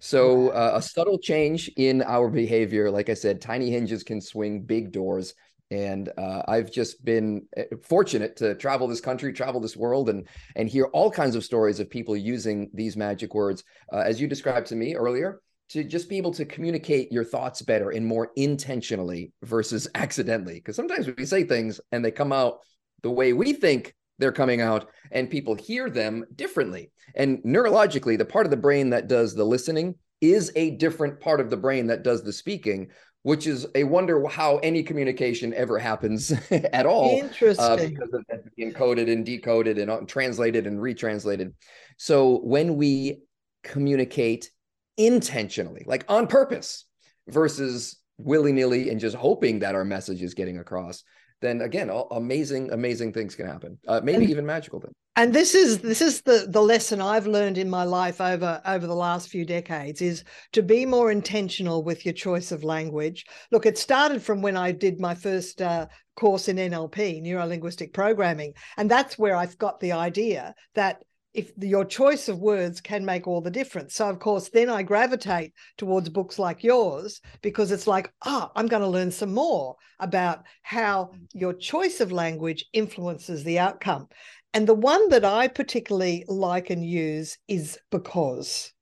So 0.00 0.48
uh, 0.48 0.72
a 0.74 0.82
subtle 0.82 1.18
change 1.18 1.70
in 1.76 2.02
our 2.02 2.28
behavior 2.28 2.90
like 2.90 3.08
i 3.08 3.14
said 3.14 3.40
tiny 3.40 3.70
hinges 3.70 4.02
can 4.02 4.20
swing 4.20 4.62
big 4.62 4.90
doors. 4.90 5.34
And 5.70 6.10
uh, 6.18 6.42
i've 6.48 6.70
just 6.70 7.04
been 7.04 7.46
eh, 7.56 7.64
fortunate 7.84 8.36
to 8.36 8.56
travel 8.56 8.86
this 8.88 9.00
country 9.00 9.32
travel 9.32 9.60
this 9.60 9.76
world 9.76 10.08
and 10.08 10.28
and 10.56 10.68
hear 10.68 10.86
all 10.96 11.10
kinds 11.10 11.36
of 11.36 11.44
stories 11.44 11.78
of 11.80 11.88
people 11.88 12.16
using 12.16 12.68
these 12.74 12.96
magic 12.96 13.34
words 13.34 13.62
uh, 13.92 14.02
as 14.10 14.20
you 14.20 14.26
described 14.26 14.66
to 14.68 14.76
me 14.76 14.94
earlier 14.94 15.40
to 15.70 15.84
just 15.84 16.08
be 16.08 16.18
able 16.18 16.32
to 16.32 16.44
communicate 16.44 17.10
your 17.10 17.24
thoughts 17.24 17.62
better 17.62 17.90
and 17.90 18.04
more 18.04 18.30
intentionally 18.36 19.32
versus 19.42 19.88
accidentally. 19.94 20.56
Because 20.56 20.76
sometimes 20.76 21.06
we 21.16 21.24
say 21.24 21.44
things 21.44 21.80
and 21.92 22.04
they 22.04 22.10
come 22.10 22.32
out 22.32 22.58
the 23.02 23.10
way 23.10 23.32
we 23.32 23.52
think 23.52 23.94
they're 24.18 24.32
coming 24.32 24.60
out 24.60 24.90
and 25.10 25.30
people 25.30 25.54
hear 25.54 25.90
them 25.90 26.24
differently. 26.34 26.90
And 27.14 27.38
neurologically, 27.38 28.18
the 28.18 28.24
part 28.24 28.46
of 28.46 28.50
the 28.50 28.56
brain 28.56 28.90
that 28.90 29.08
does 29.08 29.34
the 29.34 29.44
listening 29.44 29.96
is 30.20 30.52
a 30.56 30.70
different 30.72 31.20
part 31.20 31.40
of 31.40 31.50
the 31.50 31.56
brain 31.56 31.86
that 31.88 32.02
does 32.02 32.22
the 32.22 32.32
speaking, 32.32 32.88
which 33.22 33.46
is 33.46 33.66
a 33.74 33.84
wonder 33.84 34.26
how 34.28 34.58
any 34.58 34.82
communication 34.82 35.52
ever 35.54 35.78
happens 35.78 36.32
at 36.50 36.86
all. 36.86 37.18
Interesting. 37.18 37.64
Uh, 37.64 37.76
because 37.76 38.12
of 38.12 38.24
that 38.28 38.44
encoded 38.58 39.10
and 39.12 39.26
decoded 39.26 39.78
and 39.78 39.90
uh, 39.90 40.00
translated 40.06 40.66
and 40.66 40.80
retranslated. 40.80 41.52
So 41.96 42.38
when 42.38 42.76
we 42.76 43.22
communicate 43.62 44.50
intentionally, 44.96 45.84
like 45.86 46.04
on 46.08 46.26
purpose, 46.26 46.84
versus 47.28 47.96
willy 48.18 48.52
nilly 48.52 48.90
and 48.90 49.00
just 49.00 49.16
hoping 49.16 49.60
that 49.60 49.74
our 49.74 49.84
message 49.84 50.22
is 50.22 50.34
getting 50.34 50.58
across, 50.58 51.02
then 51.44 51.60
again, 51.60 51.90
all, 51.90 52.08
amazing, 52.10 52.72
amazing 52.72 53.12
things 53.12 53.34
can 53.34 53.46
happen. 53.46 53.78
Uh, 53.86 54.00
maybe 54.02 54.22
and, 54.22 54.30
even 54.30 54.46
magical 54.46 54.80
things. 54.80 54.94
And 55.16 55.32
this 55.32 55.54
is 55.54 55.78
this 55.78 56.00
is 56.00 56.22
the 56.22 56.46
the 56.48 56.60
lesson 56.60 57.00
I've 57.00 57.26
learned 57.26 57.58
in 57.58 57.70
my 57.70 57.84
life 57.84 58.20
over 58.20 58.60
over 58.66 58.86
the 58.86 58.94
last 58.94 59.28
few 59.28 59.44
decades 59.44 60.02
is 60.02 60.24
to 60.52 60.62
be 60.62 60.84
more 60.84 61.12
intentional 61.12 61.84
with 61.84 62.04
your 62.04 62.14
choice 62.14 62.50
of 62.50 62.64
language. 62.64 63.24
Look, 63.52 63.66
it 63.66 63.78
started 63.78 64.22
from 64.22 64.42
when 64.42 64.56
I 64.56 64.72
did 64.72 64.98
my 64.98 65.14
first 65.14 65.62
uh, 65.62 65.86
course 66.16 66.48
in 66.48 66.56
NLP, 66.56 67.22
neuro 67.22 67.46
linguistic 67.46 67.92
programming, 67.92 68.54
and 68.76 68.90
that's 68.90 69.18
where 69.18 69.36
I've 69.36 69.58
got 69.58 69.78
the 69.78 69.92
idea 69.92 70.54
that 70.74 71.02
if 71.34 71.52
your 71.58 71.84
choice 71.84 72.28
of 72.28 72.38
words 72.38 72.80
can 72.80 73.04
make 73.04 73.26
all 73.26 73.40
the 73.40 73.50
difference. 73.50 73.94
So, 73.94 74.08
of 74.08 74.20
course, 74.20 74.48
then 74.48 74.70
I 74.70 74.84
gravitate 74.84 75.52
towards 75.76 76.08
books 76.08 76.38
like 76.38 76.62
yours 76.62 77.20
because 77.42 77.72
it's 77.72 77.88
like, 77.88 78.12
oh, 78.24 78.50
I'm 78.54 78.68
going 78.68 78.82
to 78.82 78.88
learn 78.88 79.10
some 79.10 79.34
more 79.34 79.76
about 79.98 80.44
how 80.62 81.10
your 81.32 81.52
choice 81.52 82.00
of 82.00 82.12
language 82.12 82.64
influences 82.72 83.42
the 83.42 83.58
outcome. 83.58 84.08
And 84.52 84.68
the 84.68 84.74
one 84.74 85.08
that 85.08 85.24
I 85.24 85.48
particularly 85.48 86.24
like 86.28 86.70
and 86.70 86.86
use 86.86 87.36
is 87.48 87.78
because. 87.90 88.72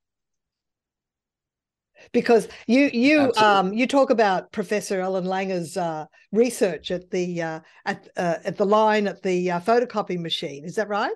Because 2.13 2.49
you 2.67 2.91
you 2.93 3.21
Absolutely. 3.21 3.43
um 3.43 3.73
you 3.73 3.87
talk 3.87 4.11
about 4.11 4.51
Professor 4.51 5.01
Ellen 5.01 5.25
Langer's 5.25 5.77
uh, 5.77 6.07
research 6.33 6.91
at 6.91 7.09
the 7.11 7.41
uh, 7.41 7.61
at 7.87 8.09
uh, 8.17 8.39
at 8.45 8.57
the 8.57 8.67
line 8.67 9.07
at 9.07 9.23
the 9.23 9.53
uh, 9.53 9.61
photocopy 9.61 10.19
machine, 10.19 10.65
is 10.65 10.75
that 10.75 10.89
right? 10.89 11.13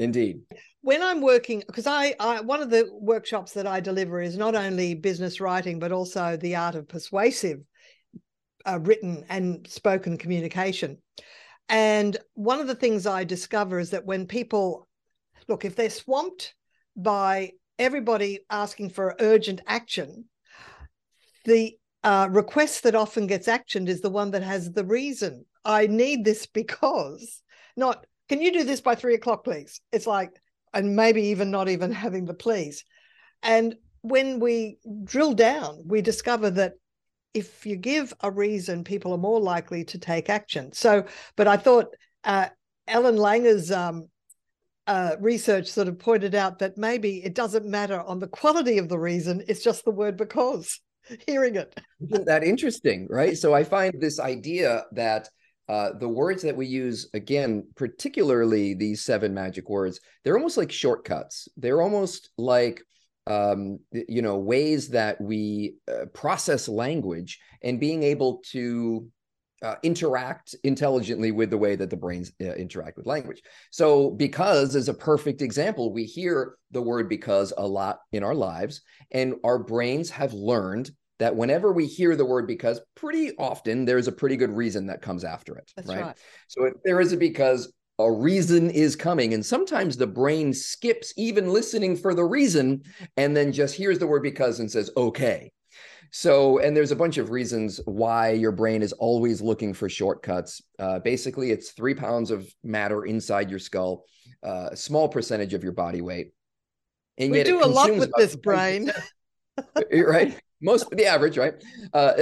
Indeed. 0.00 0.40
When 0.80 1.02
I'm 1.02 1.20
working, 1.20 1.62
because 1.66 1.86
I, 1.86 2.14
I 2.18 2.40
one 2.40 2.62
of 2.62 2.70
the 2.70 2.88
workshops 2.90 3.52
that 3.52 3.66
I 3.66 3.80
deliver 3.80 4.22
is 4.22 4.38
not 4.38 4.54
only 4.54 4.94
business 4.94 5.40
writing 5.40 5.78
but 5.78 5.92
also 5.92 6.38
the 6.38 6.56
art 6.56 6.74
of 6.74 6.88
persuasive 6.88 7.60
uh, 8.66 8.78
written 8.80 9.24
and 9.28 9.66
spoken 9.68 10.16
communication. 10.16 10.96
And 11.68 12.16
one 12.32 12.60
of 12.60 12.66
the 12.66 12.74
things 12.74 13.06
I 13.06 13.24
discover 13.24 13.78
is 13.78 13.90
that 13.90 14.06
when 14.06 14.26
people 14.26 14.88
look, 15.48 15.66
if 15.66 15.76
they're 15.76 15.90
swamped 15.90 16.54
by 16.96 17.52
everybody 17.78 18.40
asking 18.48 18.90
for 18.90 19.16
urgent 19.20 19.60
action, 19.66 20.24
the 21.44 21.76
uh, 22.02 22.28
request 22.30 22.84
that 22.84 22.94
often 22.94 23.26
gets 23.26 23.48
actioned 23.48 23.88
is 23.88 24.00
the 24.00 24.08
one 24.08 24.30
that 24.30 24.42
has 24.42 24.72
the 24.72 24.84
reason. 24.84 25.44
I 25.62 25.88
need 25.88 26.24
this 26.24 26.46
because, 26.46 27.42
not, 27.76 28.06
can 28.30 28.40
you 28.40 28.52
do 28.52 28.62
this 28.62 28.80
by 28.80 28.94
three 28.94 29.16
o'clock, 29.16 29.42
please? 29.42 29.80
It's 29.90 30.06
like, 30.06 30.30
and 30.72 30.94
maybe 30.94 31.20
even 31.20 31.50
not 31.50 31.68
even 31.68 31.90
having 31.90 32.26
the 32.26 32.32
please. 32.32 32.84
And 33.42 33.74
when 34.02 34.38
we 34.38 34.78
drill 35.02 35.34
down, 35.34 35.82
we 35.84 36.00
discover 36.00 36.48
that 36.52 36.74
if 37.34 37.66
you 37.66 37.74
give 37.74 38.14
a 38.20 38.30
reason, 38.30 38.84
people 38.84 39.12
are 39.12 39.18
more 39.18 39.40
likely 39.40 39.82
to 39.86 39.98
take 39.98 40.30
action. 40.30 40.72
So, 40.72 41.06
but 41.34 41.48
I 41.48 41.56
thought 41.56 41.86
uh, 42.22 42.50
Ellen 42.86 43.16
Langer's 43.16 43.72
um, 43.72 44.06
uh, 44.86 45.16
research 45.18 45.66
sort 45.66 45.88
of 45.88 45.98
pointed 45.98 46.36
out 46.36 46.60
that 46.60 46.78
maybe 46.78 47.24
it 47.24 47.34
doesn't 47.34 47.66
matter 47.66 48.00
on 48.00 48.20
the 48.20 48.28
quality 48.28 48.78
of 48.78 48.88
the 48.88 48.98
reason, 48.98 49.42
it's 49.48 49.64
just 49.64 49.84
the 49.84 49.90
word 49.90 50.16
because, 50.16 50.78
hearing 51.26 51.56
it. 51.56 51.76
Isn't 52.00 52.26
that 52.26 52.44
interesting, 52.44 53.08
right? 53.10 53.36
So 53.36 53.54
I 53.54 53.64
find 53.64 54.00
this 54.00 54.20
idea 54.20 54.84
that 54.92 55.28
uh, 55.70 55.92
the 55.96 56.08
words 56.08 56.42
that 56.42 56.56
we 56.56 56.66
use, 56.66 57.08
again, 57.14 57.64
particularly 57.76 58.74
these 58.74 59.04
seven 59.04 59.32
magic 59.32 59.70
words, 59.70 60.00
they're 60.24 60.34
almost 60.36 60.56
like 60.56 60.72
shortcuts. 60.72 61.46
They're 61.56 61.80
almost 61.80 62.30
like 62.36 62.82
um, 63.28 63.78
you 63.92 64.20
know 64.20 64.36
ways 64.38 64.88
that 64.88 65.20
we 65.20 65.76
uh, 65.86 66.06
process 66.12 66.66
language 66.66 67.38
and 67.62 67.78
being 67.78 68.02
able 68.02 68.42
to 68.50 69.06
uh, 69.62 69.76
interact 69.84 70.56
intelligently 70.64 71.30
with 71.30 71.50
the 71.50 71.58
way 71.58 71.76
that 71.76 71.88
the 71.88 71.96
brains 71.96 72.32
uh, 72.40 72.46
interact 72.54 72.96
with 72.96 73.06
language. 73.06 73.40
So, 73.70 74.10
because 74.10 74.74
is 74.74 74.88
a 74.88 74.94
perfect 74.94 75.40
example. 75.40 75.92
We 75.92 76.02
hear 76.02 76.56
the 76.72 76.82
word 76.82 77.08
because 77.08 77.52
a 77.56 77.64
lot 77.64 78.00
in 78.10 78.24
our 78.24 78.34
lives, 78.34 78.80
and 79.12 79.34
our 79.44 79.60
brains 79.60 80.10
have 80.10 80.32
learned 80.32 80.90
that 81.20 81.36
whenever 81.36 81.72
we 81.72 81.86
hear 81.86 82.16
the 82.16 82.24
word 82.24 82.46
because, 82.46 82.80
pretty 82.96 83.36
often 83.38 83.84
there's 83.84 84.08
a 84.08 84.12
pretty 84.12 84.36
good 84.36 84.50
reason 84.50 84.86
that 84.86 85.00
comes 85.00 85.22
after 85.22 85.56
it. 85.56 85.70
That's 85.76 85.88
right. 85.88 86.02
right. 86.02 86.16
So, 86.48 86.64
if 86.64 86.74
there 86.84 87.00
is 87.00 87.12
a 87.12 87.16
because, 87.16 87.72
a 88.00 88.10
reason 88.10 88.70
is 88.70 88.96
coming. 88.96 89.34
And 89.34 89.44
sometimes 89.44 89.96
the 89.96 90.06
brain 90.06 90.52
skips 90.52 91.12
even 91.16 91.52
listening 91.52 91.96
for 91.96 92.14
the 92.14 92.24
reason 92.24 92.82
and 93.16 93.36
then 93.36 93.52
just 93.52 93.74
hears 93.74 93.98
the 93.98 94.06
word 94.06 94.22
because 94.22 94.58
and 94.58 94.70
says, 94.70 94.90
okay. 94.96 95.52
So, 96.10 96.58
and 96.58 96.76
there's 96.76 96.90
a 96.90 96.96
bunch 96.96 97.18
of 97.18 97.30
reasons 97.30 97.80
why 97.84 98.30
your 98.30 98.52
brain 98.52 98.82
is 98.82 98.92
always 98.94 99.40
looking 99.40 99.74
for 99.74 99.88
shortcuts. 99.88 100.60
Uh, 100.78 100.98
basically, 100.98 101.52
it's 101.52 101.70
three 101.70 101.94
pounds 101.94 102.30
of 102.30 102.52
matter 102.64 103.04
inside 103.04 103.48
your 103.48 103.60
skull, 103.60 104.04
uh, 104.42 104.70
a 104.72 104.76
small 104.76 105.08
percentage 105.08 105.54
of 105.54 105.62
your 105.62 105.72
body 105.72 106.00
weight. 106.00 106.32
And 107.18 107.30
we 107.30 107.44
do 107.44 107.62
a 107.62 107.66
lot 107.66 107.94
with 107.94 108.10
this 108.16 108.34
brain. 108.34 108.90
right? 109.92 110.40
Most, 110.60 110.90
the 110.90 111.06
average, 111.06 111.38
right? 111.38 111.54
Uh, 111.92 112.12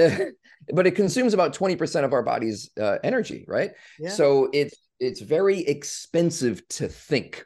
but 0.73 0.87
it 0.87 0.91
consumes 0.91 1.33
about 1.33 1.53
20% 1.53 2.03
of 2.03 2.13
our 2.13 2.23
body's 2.23 2.69
uh, 2.79 2.97
energy, 3.03 3.45
right? 3.47 3.71
Yeah. 3.99 4.09
So 4.09 4.49
it's 4.53 4.75
it's 4.99 5.21
very 5.21 5.59
expensive 5.61 6.67
to 6.67 6.87
think 6.87 7.45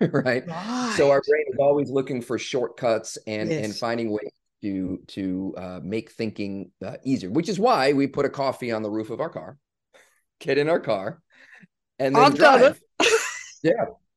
right? 0.00 0.46
right? 0.48 0.94
so 0.96 1.10
our 1.10 1.22
brain 1.28 1.44
is 1.48 1.58
always 1.58 1.90
looking 1.90 2.22
for 2.22 2.38
shortcuts 2.38 3.18
and 3.26 3.50
yes. 3.50 3.64
and 3.64 3.76
finding 3.76 4.10
ways 4.10 4.30
to 4.62 4.98
to 5.08 5.54
uh, 5.58 5.80
make 5.82 6.10
thinking 6.12 6.70
uh, 6.84 6.96
easier 7.04 7.30
which 7.30 7.48
is 7.48 7.58
why 7.58 7.92
we 7.92 8.06
put 8.06 8.24
a 8.24 8.30
coffee 8.30 8.72
on 8.72 8.82
the 8.82 8.90
roof 8.90 9.10
of 9.10 9.20
our 9.20 9.28
car 9.28 9.58
get 10.40 10.58
in 10.58 10.68
our 10.68 10.80
car 10.80 11.20
and 11.98 12.16
then 12.16 12.22
I've 12.22 12.34
drive 12.34 12.80
yeah 13.62 13.72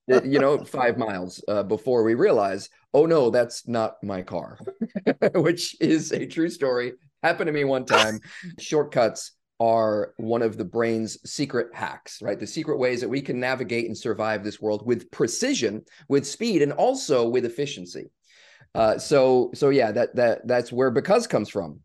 you 0.07 0.39
know 0.39 0.63
five 0.63 0.97
miles 0.97 1.43
uh, 1.47 1.63
before 1.63 2.03
we 2.03 2.13
realize 2.13 2.69
oh 2.93 3.05
no 3.05 3.29
that's 3.29 3.67
not 3.67 4.01
my 4.03 4.21
car 4.21 4.57
which 5.35 5.75
is 5.81 6.11
a 6.11 6.25
true 6.25 6.49
story 6.49 6.93
happened 7.23 7.47
to 7.47 7.51
me 7.51 7.63
one 7.63 7.85
time 7.85 8.19
shortcuts 8.59 9.33
are 9.59 10.13
one 10.17 10.41
of 10.41 10.57
the 10.57 10.65
brain's 10.65 11.17
secret 11.29 11.69
hacks, 11.73 12.21
right? 12.21 12.39
The 12.39 12.47
secret 12.47 12.77
ways 12.77 13.01
that 13.01 13.09
we 13.09 13.21
can 13.21 13.39
navigate 13.39 13.87
and 13.87 13.97
survive 13.97 14.43
this 14.43 14.61
world 14.61 14.85
with 14.85 15.09
precision, 15.09 15.83
with 16.09 16.27
speed, 16.27 16.61
and 16.61 16.71
also 16.71 17.27
with 17.27 17.45
efficiency. 17.45 18.11
Uh, 18.75 18.97
so, 18.99 19.49
so 19.55 19.69
yeah, 19.69 19.91
that 19.91 20.15
that 20.15 20.47
that's 20.47 20.71
where 20.71 20.91
because 20.91 21.25
comes 21.25 21.49
from. 21.49 21.79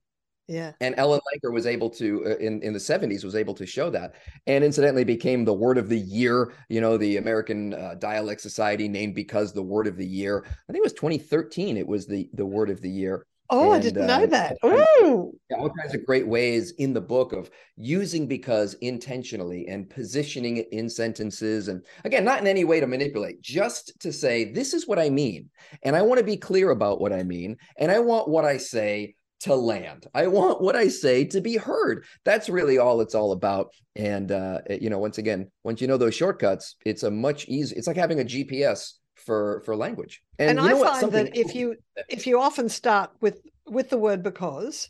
Yeah. 0.49 0.73
And 0.81 0.95
Ellen 0.99 1.21
Langer 1.21 1.53
was 1.53 1.67
able 1.67 1.89
to 1.91 2.25
uh, 2.27 2.37
in 2.37 2.63
in 2.63 2.73
the 2.73 2.79
70s 2.79 3.25
was 3.25 3.35
able 3.35 3.55
to 3.55 3.67
show 3.67 3.91
that, 3.91 4.17
and 4.47 4.65
incidentally 4.65 5.05
became 5.05 5.45
the 5.45 5.55
word 5.55 5.79
of 5.79 5.89
the 5.89 5.99
year. 5.99 6.53
You 6.69 6.81
know, 6.81 6.97
the 6.97 7.17
American 7.17 7.75
uh, 7.75 7.95
Dialect 7.99 8.41
Society 8.41 8.89
named 8.89 9.15
because 9.15 9.53
the 9.53 9.63
word 9.63 9.87
of 9.87 9.97
the 9.97 10.07
year. 10.07 10.45
I 10.45 10.73
think 10.73 10.79
it 10.79 10.83
was 10.83 10.93
2013. 10.95 11.77
It 11.77 11.87
was 11.87 12.07
the 12.07 12.29
the 12.35 12.47
word 12.47 12.71
of 12.71 12.81
the 12.81 12.91
year. 12.91 13.27
Oh, 13.51 13.73
and, 13.73 13.75
I 13.75 13.81
didn't 13.81 14.11
uh, 14.11 14.19
know 14.19 14.27
that. 14.27 14.57
Oh, 14.63 15.35
all 15.59 15.71
kinds 15.71 15.95
of 15.95 16.07
great 16.07 16.27
ways 16.27 16.73
in 16.79 16.95
the 16.95 17.03
book 17.03 17.35
of 17.35 17.51
using 17.77 18.27
because 18.27 18.75
intentionally 18.75 19.69
and 19.69 19.91
positioning 19.91 20.57
it 20.57 20.69
in 20.73 20.89
sentences. 20.89 21.69
And 21.69 21.85
again, 22.05 22.25
not 22.25 22.41
in 22.41 22.47
any 22.47 22.65
way 22.65 22.81
to 22.81 22.87
manipulate, 22.87 23.43
just 23.43 23.93
to 24.01 24.11
say, 24.11 24.45
this 24.53 24.73
is 24.73 24.89
what 24.89 24.99
I 24.99 25.11
mean. 25.11 25.51
And 25.83 25.95
I 25.95 26.01
want 26.01 26.19
to 26.19 26.25
be 26.25 26.39
clear 26.39 26.71
about 26.71 26.99
what 26.99 27.13
I 27.13 27.25
mean. 27.25 27.59
And 27.77 27.93
I 27.93 27.99
want 27.99 28.29
what 28.29 28.47
I 28.47 28.57
say 28.57 29.17
to 29.43 29.55
land. 29.55 30.07
I 30.15 30.27
want 30.29 30.61
what 30.61 30.77
I 30.77 30.89
say 30.89 31.25
to 31.27 31.41
be 31.41 31.57
heard. 31.57 32.05
That's 32.25 32.49
really 32.49 32.79
all 32.79 33.01
it's 33.01 33.15
all 33.15 33.33
about. 33.33 33.73
And 33.97 34.31
uh, 34.31 34.61
you 34.69 34.91
know, 34.91 34.99
once 34.99 35.19
again, 35.19 35.51
once 35.65 35.81
you 35.81 35.89
know 35.89 35.97
those 35.97 36.15
shortcuts, 36.15 36.77
it's 36.85 37.03
a 37.03 37.11
much 37.11 37.49
easier. 37.49 37.79
It's 37.79 37.87
like 37.87 37.97
having 37.97 38.21
a 38.21 38.25
GPS 38.25 38.93
for 39.17 39.63
for 39.65 39.77
language. 39.77 40.23
And, 40.39 40.59
and 40.59 40.61
I 40.61 40.73
find 40.75 41.13
that 41.13 41.37
if 41.37 41.55
you 41.55 41.77
if 42.09 42.27
you 42.27 42.41
often 42.41 42.69
start 42.69 43.11
with 43.21 43.41
with 43.67 43.91
the 43.91 43.99
word 43.99 44.23
because, 44.23 44.89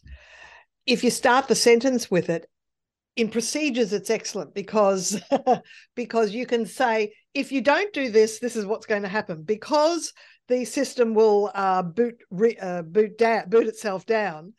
if 0.86 1.02
you 1.04 1.10
start 1.10 1.48
the 1.48 1.54
sentence 1.54 2.10
with 2.10 2.28
it, 2.28 2.46
in 3.16 3.28
procedures 3.28 3.92
it's 3.92 4.10
excellent 4.10 4.54
because 4.54 5.20
because 5.94 6.32
you 6.32 6.46
can 6.46 6.66
say 6.66 7.12
if 7.34 7.52
you 7.52 7.60
don't 7.60 7.92
do 7.92 8.10
this, 8.10 8.38
this 8.38 8.56
is 8.56 8.66
what's 8.66 8.86
going 8.86 9.02
to 9.02 9.08
happen 9.08 9.42
because 9.42 10.12
the 10.48 10.64
system 10.64 11.14
will 11.14 11.50
uh, 11.54 11.82
boot 11.82 12.16
re, 12.30 12.56
uh, 12.60 12.82
boot 12.82 13.18
down 13.18 13.48
boot 13.48 13.66
itself 13.66 14.06
down 14.06 14.52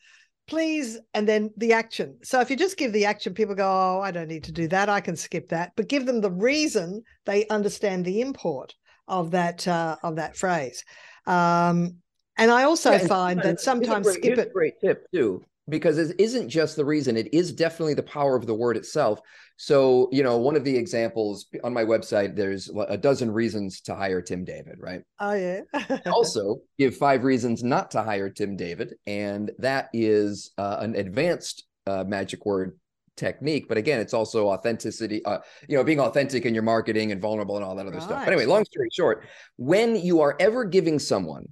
please 0.47 0.99
and 1.13 1.27
then 1.27 1.49
the 1.57 1.71
action 1.71 2.17
so 2.21 2.41
if 2.41 2.49
you 2.49 2.57
just 2.57 2.77
give 2.77 2.91
the 2.91 3.05
action 3.05 3.33
people 3.33 3.55
go 3.55 3.65
oh 3.65 4.01
i 4.01 4.11
don't 4.11 4.27
need 4.27 4.43
to 4.43 4.51
do 4.51 4.67
that 4.67 4.89
i 4.89 4.99
can 4.99 5.15
skip 5.15 5.47
that 5.47 5.71
but 5.77 5.87
give 5.87 6.05
them 6.05 6.19
the 6.19 6.31
reason 6.31 7.01
they 7.25 7.47
understand 7.47 8.03
the 8.03 8.19
import 8.19 8.75
of 9.07 9.31
that 9.31 9.67
uh, 9.67 9.97
of 10.03 10.15
that 10.15 10.35
phrase. 10.35 10.83
Um, 11.25 11.97
and 12.37 12.51
I 12.51 12.63
also 12.63 12.93
yeah, 12.93 13.07
find 13.07 13.41
that 13.41 13.59
sometimes 13.59 14.09
skip 14.09 14.37
it. 14.37 14.53
Great 14.53 14.79
tip 14.79 15.05
too, 15.13 15.43
because 15.69 15.97
it 15.97 16.19
isn't 16.19 16.49
just 16.49 16.75
the 16.75 16.85
reason; 16.85 17.17
it 17.17 17.33
is 17.33 17.51
definitely 17.51 17.93
the 17.93 18.03
power 18.03 18.35
of 18.35 18.45
the 18.45 18.53
word 18.53 18.77
itself. 18.77 19.21
So, 19.57 20.09
you 20.11 20.23
know, 20.23 20.37
one 20.37 20.55
of 20.55 20.63
the 20.63 20.75
examples 20.75 21.45
on 21.63 21.73
my 21.73 21.85
website, 21.85 22.35
there's 22.35 22.69
a 22.87 22.97
dozen 22.97 23.31
reasons 23.31 23.81
to 23.81 23.95
hire 23.95 24.21
Tim 24.21 24.43
David, 24.43 24.75
right? 24.79 25.01
Oh 25.19 25.33
yeah. 25.33 25.61
also, 26.07 26.57
give 26.77 26.97
five 26.97 27.23
reasons 27.23 27.63
not 27.63 27.91
to 27.91 28.01
hire 28.01 28.29
Tim 28.29 28.55
David, 28.57 28.95
and 29.07 29.51
that 29.59 29.89
is 29.93 30.51
uh, 30.57 30.77
an 30.79 30.95
advanced 30.95 31.65
uh, 31.87 32.03
magic 32.03 32.45
word 32.45 32.77
technique 33.15 33.67
but 33.67 33.77
again 33.77 33.99
it's 33.99 34.13
also 34.13 34.47
authenticity 34.47 35.23
uh, 35.25 35.37
you 35.69 35.77
know 35.77 35.83
being 35.83 35.99
authentic 35.99 36.45
in 36.45 36.53
your 36.55 36.63
marketing 36.63 37.11
and 37.11 37.21
vulnerable 37.21 37.55
and 37.55 37.63
all 37.63 37.75
that 37.75 37.85
other 37.85 37.97
right. 37.97 38.03
stuff 38.03 38.25
but 38.25 38.27
anyway 38.27 38.45
long 38.45 38.65
story 38.65 38.89
short 38.91 39.27
when 39.57 39.95
you 39.95 40.21
are 40.21 40.35
ever 40.39 40.65
giving 40.65 40.97
someone 40.97 41.47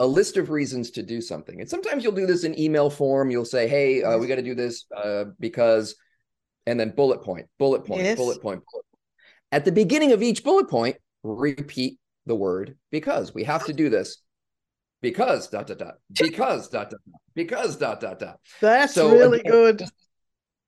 a 0.00 0.06
list 0.06 0.36
of 0.36 0.50
reasons 0.50 0.90
to 0.92 1.02
do 1.02 1.20
something. 1.20 1.60
And 1.60 1.68
sometimes 1.68 2.04
you'll 2.04 2.12
do 2.12 2.26
this 2.26 2.44
in 2.44 2.58
email 2.58 2.90
form. 2.90 3.30
You'll 3.30 3.44
say 3.44 3.68
hey 3.68 4.02
uh, 4.02 4.18
we 4.18 4.26
got 4.26 4.36
to 4.36 4.42
do 4.42 4.54
this 4.54 4.86
uh, 4.96 5.24
because 5.38 5.96
and 6.66 6.78
then 6.78 6.90
bullet 6.90 7.22
point 7.22 7.46
bullet 7.58 7.84
point 7.84 8.02
yes. 8.02 8.16
bullet 8.16 8.42
point 8.42 8.62
bullet 8.70 8.84
point. 8.92 9.02
at 9.52 9.64
the 9.64 9.72
beginning 9.72 10.12
of 10.12 10.22
each 10.22 10.44
bullet 10.44 10.68
point 10.68 10.96
repeat 11.22 11.98
the 12.26 12.36
word 12.36 12.76
because 12.90 13.34
we 13.34 13.44
have 13.44 13.64
to 13.64 13.72
do 13.72 13.88
this 13.88 14.18
because 15.00 15.48
dot 15.48 15.66
dot 15.66 15.78
dot 15.78 15.94
because 16.20 16.68
dot 16.68 16.90
dot 16.90 17.00
dot 17.00 17.22
because 17.34 17.76
dot 17.76 18.00
dot 18.00 18.18
dot. 18.18 18.38
That's 18.60 18.94
so, 18.94 19.10
really 19.10 19.40
again, 19.40 19.52
good 19.52 19.82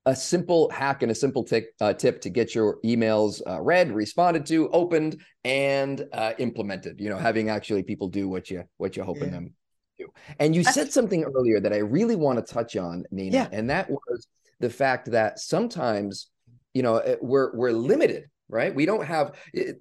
a 0.05 0.15
simple 0.15 0.69
hack 0.69 1.03
and 1.03 1.11
a 1.11 1.15
simple 1.15 1.43
t- 1.43 1.67
uh, 1.79 1.93
tip 1.93 2.21
to 2.21 2.29
get 2.29 2.55
your 2.55 2.79
emails 2.83 3.41
uh, 3.47 3.61
read, 3.61 3.91
responded 3.91 4.45
to, 4.47 4.69
opened, 4.69 5.21
and 5.43 6.07
uh, 6.13 6.33
implemented. 6.39 6.99
You 6.99 7.09
know, 7.09 7.17
having 7.17 7.49
actually 7.49 7.83
people 7.83 8.07
do 8.07 8.27
what 8.27 8.49
you 8.49 8.63
what 8.77 8.95
you're 8.95 9.05
hoping 9.05 9.25
yeah. 9.25 9.31
them 9.31 9.53
to. 9.99 10.07
And 10.39 10.55
you 10.55 10.63
said 10.63 10.91
something 10.91 11.23
earlier 11.23 11.59
that 11.59 11.73
I 11.73 11.77
really 11.77 12.15
want 12.15 12.45
to 12.45 12.53
touch 12.53 12.75
on, 12.75 13.05
Nina, 13.11 13.35
yeah. 13.35 13.47
and 13.51 13.69
that 13.69 13.89
was 13.89 14.27
the 14.59 14.69
fact 14.69 15.11
that 15.11 15.39
sometimes, 15.39 16.29
you 16.73 16.81
know, 16.81 16.97
eh, 16.97 17.17
we're 17.21 17.55
we're 17.55 17.71
limited 17.71 18.25
right 18.51 18.75
we 18.75 18.85
don't 18.85 19.05
have 19.05 19.39
eh, 19.55 19.71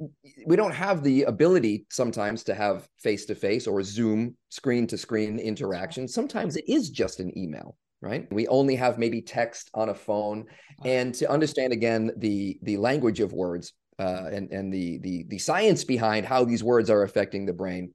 we 0.46 0.54
don't 0.54 0.72
have 0.72 1.02
the 1.02 1.24
ability 1.24 1.84
sometimes 1.90 2.44
to 2.44 2.54
have 2.54 2.88
face 2.98 3.26
to 3.26 3.34
face 3.34 3.66
or 3.66 3.82
zoom 3.82 4.36
screen 4.48 4.86
to 4.86 4.96
screen 4.96 5.40
interaction 5.40 6.06
sometimes 6.06 6.56
it 6.56 6.64
is 6.68 6.88
just 6.88 7.18
an 7.18 7.36
email 7.36 7.76
right? 8.02 8.26
We 8.33 8.47
only 8.49 8.76
have 8.76 8.99
maybe 8.99 9.21
text 9.21 9.71
on 9.75 9.90
a 9.90 9.95
phone. 9.95 10.47
And 10.85 11.14
to 11.16 11.30
understand 11.30 11.73
again 11.73 12.11
the 12.16 12.59
the 12.62 12.76
language 12.78 13.21
of 13.21 13.33
words 13.33 13.73
uh, 13.99 14.30
and 14.33 14.50
and 14.50 14.73
the 14.73 14.99
the 14.99 15.25
the 15.28 15.38
science 15.38 15.85
behind 15.85 16.26
how 16.26 16.45
these 16.45 16.64
words 16.64 16.88
are 16.90 17.02
affecting 17.02 17.47
the 17.47 17.52
brain 17.52 17.92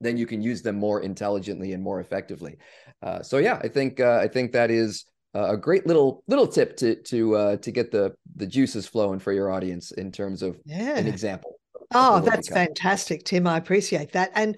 then 0.00 0.16
you 0.16 0.26
can 0.26 0.40
use 0.40 0.62
them 0.62 0.76
more 0.76 1.00
intelligently 1.00 1.72
and 1.72 1.82
more 1.82 1.98
effectively. 1.98 2.56
Uh, 3.02 3.20
so 3.20 3.38
yeah 3.38 3.58
i 3.62 3.68
think 3.68 4.00
uh, 4.00 4.18
i 4.20 4.28
think 4.28 4.52
that 4.52 4.70
is 4.70 5.04
a 5.34 5.56
great 5.56 5.86
little 5.86 6.24
little 6.26 6.46
tip 6.46 6.76
to 6.76 6.96
to 7.02 7.36
uh, 7.36 7.56
to 7.56 7.70
get 7.70 7.90
the 7.90 8.14
the 8.36 8.46
juices 8.46 8.86
flowing 8.86 9.18
for 9.18 9.32
your 9.32 9.50
audience 9.50 9.92
in 9.92 10.10
terms 10.10 10.42
of 10.42 10.58
yeah. 10.64 10.96
an 10.96 11.06
example 11.06 11.58
oh 11.94 12.20
that's 12.20 12.48
fantastic 12.48 13.24
tim. 13.24 13.46
I 13.46 13.56
appreciate 13.56 14.12
that. 14.12 14.30
And 14.34 14.56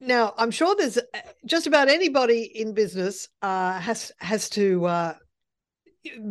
now, 0.00 0.32
I'm 0.38 0.50
sure 0.50 0.74
there's 0.76 0.96
uh, 0.96 1.02
just 1.44 1.66
about 1.66 1.88
anybody 1.88 2.42
in 2.42 2.72
business 2.72 3.28
uh, 3.42 3.78
has 3.78 4.10
has 4.18 4.48
to 4.50 4.86
uh, 4.86 5.14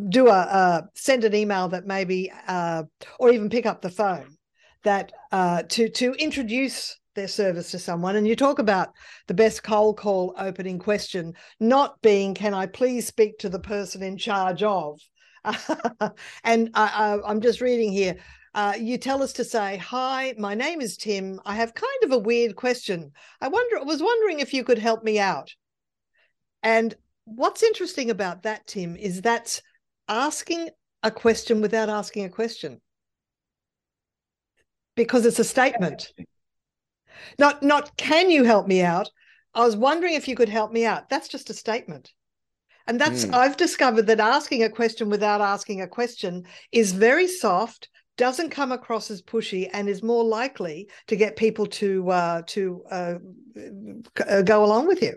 do 0.09 0.27
a 0.27 0.31
uh, 0.31 0.81
send 0.95 1.23
an 1.23 1.35
email 1.35 1.67
that 1.69 1.85
maybe 1.85 2.31
uh, 2.47 2.83
or 3.19 3.31
even 3.31 3.49
pick 3.49 3.67
up 3.67 3.81
the 3.81 3.91
phone 3.91 4.35
that 4.83 5.11
uh, 5.31 5.63
to 5.69 5.87
to 5.89 6.13
introduce 6.13 6.97
their 7.13 7.27
service 7.27 7.69
to 7.71 7.79
someone. 7.79 8.15
And 8.15 8.27
you 8.27 8.35
talk 8.35 8.57
about 8.57 8.89
the 9.27 9.35
best 9.35 9.61
cold 9.61 9.97
call 9.97 10.33
opening 10.37 10.79
question 10.79 11.33
not 11.59 12.01
being 12.01 12.33
"Can 12.33 12.55
I 12.55 12.65
please 12.65 13.05
speak 13.05 13.37
to 13.39 13.49
the 13.49 13.59
person 13.59 14.01
in 14.01 14.17
charge 14.17 14.63
of?" 14.63 14.99
and 16.43 16.71
I, 16.73 17.19
I'm 17.25 17.39
just 17.39 17.61
reading 17.61 17.91
here. 17.91 18.15
Uh, 18.53 18.73
you 18.79 18.97
tell 18.97 19.21
us 19.21 19.33
to 19.33 19.43
say, 19.43 19.77
Hi, 19.77 20.33
my 20.37 20.55
name 20.55 20.81
is 20.81 20.97
Tim. 20.97 21.39
I 21.45 21.55
have 21.55 21.73
kind 21.73 22.03
of 22.03 22.11
a 22.11 22.17
weird 22.17 22.55
question. 22.55 23.11
I 23.41 23.47
wonder, 23.47 23.79
I 23.79 23.83
was 23.83 24.01
wondering 24.01 24.39
if 24.39 24.53
you 24.53 24.63
could 24.63 24.79
help 24.79 25.03
me 25.03 25.19
out. 25.19 25.53
And 26.63 26.95
what's 27.25 27.63
interesting 27.63 28.09
about 28.09 28.43
that, 28.43 28.67
Tim, 28.67 28.95
is 28.95 29.21
that's 29.21 29.61
asking 30.07 30.69
a 31.03 31.11
question 31.11 31.61
without 31.61 31.89
asking 31.89 32.25
a 32.25 32.29
question. 32.29 32.81
Because 34.95 35.25
it's 35.25 35.39
a 35.39 35.43
statement. 35.43 36.11
Not 37.37 37.63
not 37.63 37.95
can 37.95 38.29
you 38.29 38.43
help 38.43 38.67
me 38.67 38.81
out? 38.81 39.09
I 39.53 39.65
was 39.65 39.75
wondering 39.75 40.13
if 40.13 40.27
you 40.27 40.35
could 40.35 40.49
help 40.49 40.71
me 40.71 40.85
out. 40.85 41.09
That's 41.09 41.27
just 41.27 41.49
a 41.49 41.53
statement. 41.53 42.11
And 42.87 42.99
that's 42.99 43.25
mm. 43.25 43.33
I've 43.33 43.57
discovered 43.57 44.07
that 44.07 44.19
asking 44.19 44.63
a 44.63 44.69
question 44.69 45.09
without 45.09 45.41
asking 45.41 45.81
a 45.81 45.87
question 45.87 46.45
is 46.71 46.91
very 46.91 47.27
soft 47.27 47.89
doesn't 48.19 48.49
come 48.49 48.73
across 48.73 49.09
as 49.09 49.21
pushy 49.21 49.69
and 49.71 49.87
is 49.87 50.03
more 50.03 50.23
likely 50.23 50.89
to 51.07 51.15
get 51.15 51.37
people 51.37 51.65
to 51.65 52.11
uh, 52.11 52.41
to 52.47 52.83
uh, 52.91 53.15
uh, 54.27 54.41
go 54.43 54.63
along 54.63 54.87
with 54.87 55.01
you. 55.01 55.15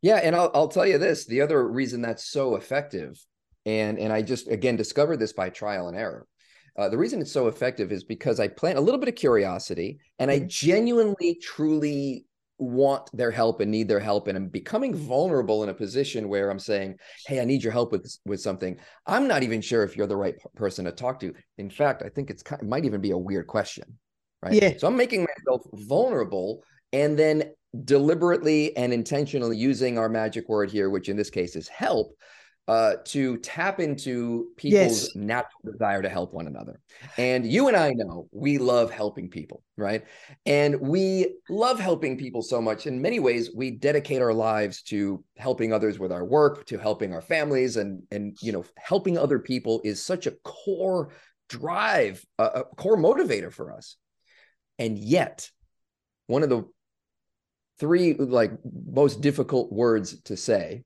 Yeah, 0.00 0.20
and 0.22 0.36
I'll, 0.36 0.52
I'll 0.54 0.68
tell 0.68 0.86
you 0.86 0.96
this: 0.96 1.26
the 1.26 1.42
other 1.42 1.68
reason 1.68 2.00
that's 2.00 2.30
so 2.30 2.54
effective, 2.54 3.22
and 3.66 3.98
and 3.98 4.12
I 4.12 4.22
just 4.22 4.48
again 4.48 4.76
discovered 4.76 5.18
this 5.18 5.32
by 5.32 5.50
trial 5.50 5.88
and 5.88 5.96
error. 5.96 6.26
Uh, 6.78 6.88
the 6.88 6.96
reason 6.96 7.20
it's 7.20 7.32
so 7.32 7.48
effective 7.48 7.90
is 7.90 8.04
because 8.04 8.38
I 8.38 8.46
plant 8.46 8.78
a 8.78 8.80
little 8.80 9.00
bit 9.00 9.08
of 9.08 9.16
curiosity, 9.16 9.98
and 10.20 10.30
I 10.30 10.38
mm-hmm. 10.38 10.46
genuinely, 10.46 11.34
truly 11.42 12.24
want 12.58 13.08
their 13.16 13.30
help 13.30 13.60
and 13.60 13.70
need 13.70 13.88
their 13.88 14.00
help 14.00 14.28
and 14.28 14.36
I'm 14.36 14.48
becoming 14.48 14.94
vulnerable 14.94 15.62
in 15.62 15.68
a 15.68 15.74
position 15.74 16.28
where 16.28 16.50
I'm 16.50 16.58
saying, 16.58 16.96
"Hey, 17.26 17.40
I 17.40 17.44
need 17.44 17.62
your 17.62 17.72
help 17.72 17.92
with 17.92 18.18
with 18.24 18.40
something." 18.40 18.78
I'm 19.06 19.28
not 19.28 19.42
even 19.42 19.60
sure 19.60 19.84
if 19.84 19.96
you're 19.96 20.06
the 20.06 20.16
right 20.16 20.34
person 20.56 20.84
to 20.84 20.92
talk 20.92 21.20
to. 21.20 21.32
In 21.58 21.70
fact, 21.70 22.02
I 22.02 22.08
think 22.08 22.30
it's 22.30 22.42
it 22.42 22.62
might 22.62 22.84
even 22.84 23.00
be 23.00 23.12
a 23.12 23.18
weird 23.18 23.46
question, 23.46 23.98
right? 24.42 24.54
Yeah. 24.54 24.76
So 24.76 24.88
I'm 24.88 24.96
making 24.96 25.26
myself 25.26 25.62
vulnerable 25.72 26.64
and 26.92 27.18
then 27.18 27.52
deliberately 27.84 28.76
and 28.76 28.92
intentionally 28.92 29.56
using 29.56 29.98
our 29.98 30.08
magic 30.08 30.48
word 30.48 30.70
here, 30.70 30.90
which 30.90 31.08
in 31.08 31.16
this 31.16 31.30
case 31.30 31.54
is 31.54 31.68
help, 31.68 32.14
uh, 32.68 32.96
to 33.02 33.38
tap 33.38 33.80
into 33.80 34.48
people's 34.58 35.04
yes. 35.04 35.16
natural 35.16 35.72
desire 35.72 36.02
to 36.02 36.08
help 36.08 36.34
one 36.34 36.46
another. 36.46 36.80
And 37.16 37.50
you 37.50 37.68
and 37.68 37.76
I 37.76 37.92
know 37.92 38.28
we 38.30 38.58
love 38.58 38.90
helping 38.90 39.30
people, 39.30 39.62
right? 39.78 40.04
And 40.44 40.78
we 40.78 41.38
love 41.48 41.80
helping 41.80 42.18
people 42.18 42.42
so 42.42 42.60
much. 42.60 42.86
In 42.86 43.00
many 43.00 43.20
ways, 43.20 43.50
we 43.54 43.70
dedicate 43.70 44.20
our 44.20 44.34
lives 44.34 44.82
to 44.82 45.24
helping 45.38 45.72
others 45.72 45.98
with 45.98 46.12
our 46.12 46.26
work, 46.26 46.66
to 46.66 46.76
helping 46.76 47.14
our 47.14 47.22
families, 47.22 47.78
and 47.78 48.02
and 48.10 48.36
you 48.42 48.52
know, 48.52 48.66
helping 48.76 49.16
other 49.16 49.38
people 49.38 49.80
is 49.82 50.04
such 50.04 50.26
a 50.26 50.32
core 50.44 51.14
drive, 51.48 52.22
a, 52.38 52.44
a 52.44 52.64
core 52.64 52.98
motivator 52.98 53.50
for 53.50 53.72
us. 53.72 53.96
And 54.78 54.98
yet, 54.98 55.50
one 56.26 56.42
of 56.42 56.50
the 56.50 56.64
three 57.80 58.12
like 58.12 58.52
most 58.90 59.22
difficult 59.22 59.72
words 59.72 60.20
to 60.22 60.36
say 60.36 60.82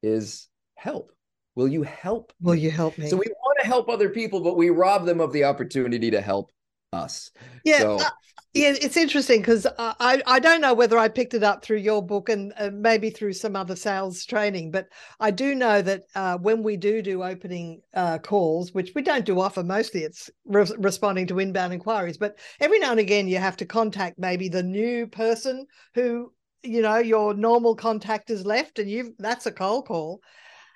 is 0.00 0.48
help? 0.82 1.12
Will 1.54 1.68
you 1.68 1.82
help? 1.82 2.32
Will 2.40 2.54
you 2.54 2.70
help 2.70 2.98
me? 2.98 3.08
So 3.08 3.16
we 3.16 3.26
want 3.26 3.58
to 3.60 3.66
help 3.66 3.88
other 3.88 4.08
people, 4.08 4.40
but 4.40 4.56
we 4.56 4.70
rob 4.70 5.04
them 5.04 5.20
of 5.20 5.32
the 5.32 5.44
opportunity 5.44 6.10
to 6.10 6.20
help 6.20 6.50
us. 6.92 7.30
Yeah, 7.64 7.78
so, 7.78 7.96
uh, 8.00 8.10
yeah, 8.54 8.74
it's 8.80 8.96
interesting 8.96 9.40
because 9.40 9.64
uh, 9.66 9.94
I 10.00 10.22
I 10.26 10.38
don't 10.38 10.60
know 10.60 10.74
whether 10.74 10.98
I 10.98 11.08
picked 11.08 11.34
it 11.34 11.42
up 11.42 11.62
through 11.62 11.78
your 11.78 12.04
book 12.04 12.28
and 12.28 12.52
uh, 12.58 12.70
maybe 12.72 13.10
through 13.10 13.34
some 13.34 13.54
other 13.54 13.76
sales 13.76 14.24
training, 14.24 14.70
but 14.70 14.88
I 15.20 15.30
do 15.30 15.54
know 15.54 15.82
that 15.82 16.02
uh, 16.14 16.38
when 16.38 16.62
we 16.62 16.76
do 16.76 17.00
do 17.00 17.22
opening 17.22 17.80
uh, 17.94 18.18
calls, 18.18 18.72
which 18.72 18.92
we 18.94 19.02
don't 19.02 19.24
do 19.24 19.40
often, 19.40 19.66
mostly 19.66 20.02
it's 20.02 20.30
re- 20.44 20.66
responding 20.78 21.26
to 21.28 21.38
inbound 21.38 21.72
inquiries, 21.72 22.18
but 22.18 22.38
every 22.60 22.78
now 22.78 22.90
and 22.90 23.00
again 23.00 23.28
you 23.28 23.38
have 23.38 23.56
to 23.58 23.66
contact 23.66 24.18
maybe 24.18 24.48
the 24.48 24.62
new 24.62 25.06
person 25.06 25.66
who 25.94 26.32
you 26.62 26.82
know 26.82 26.98
your 26.98 27.34
normal 27.34 27.74
contact 27.76 28.30
is 28.30 28.44
left, 28.44 28.78
and 28.78 28.90
you 28.90 29.14
that's 29.18 29.46
a 29.46 29.52
cold 29.52 29.86
call 29.86 30.20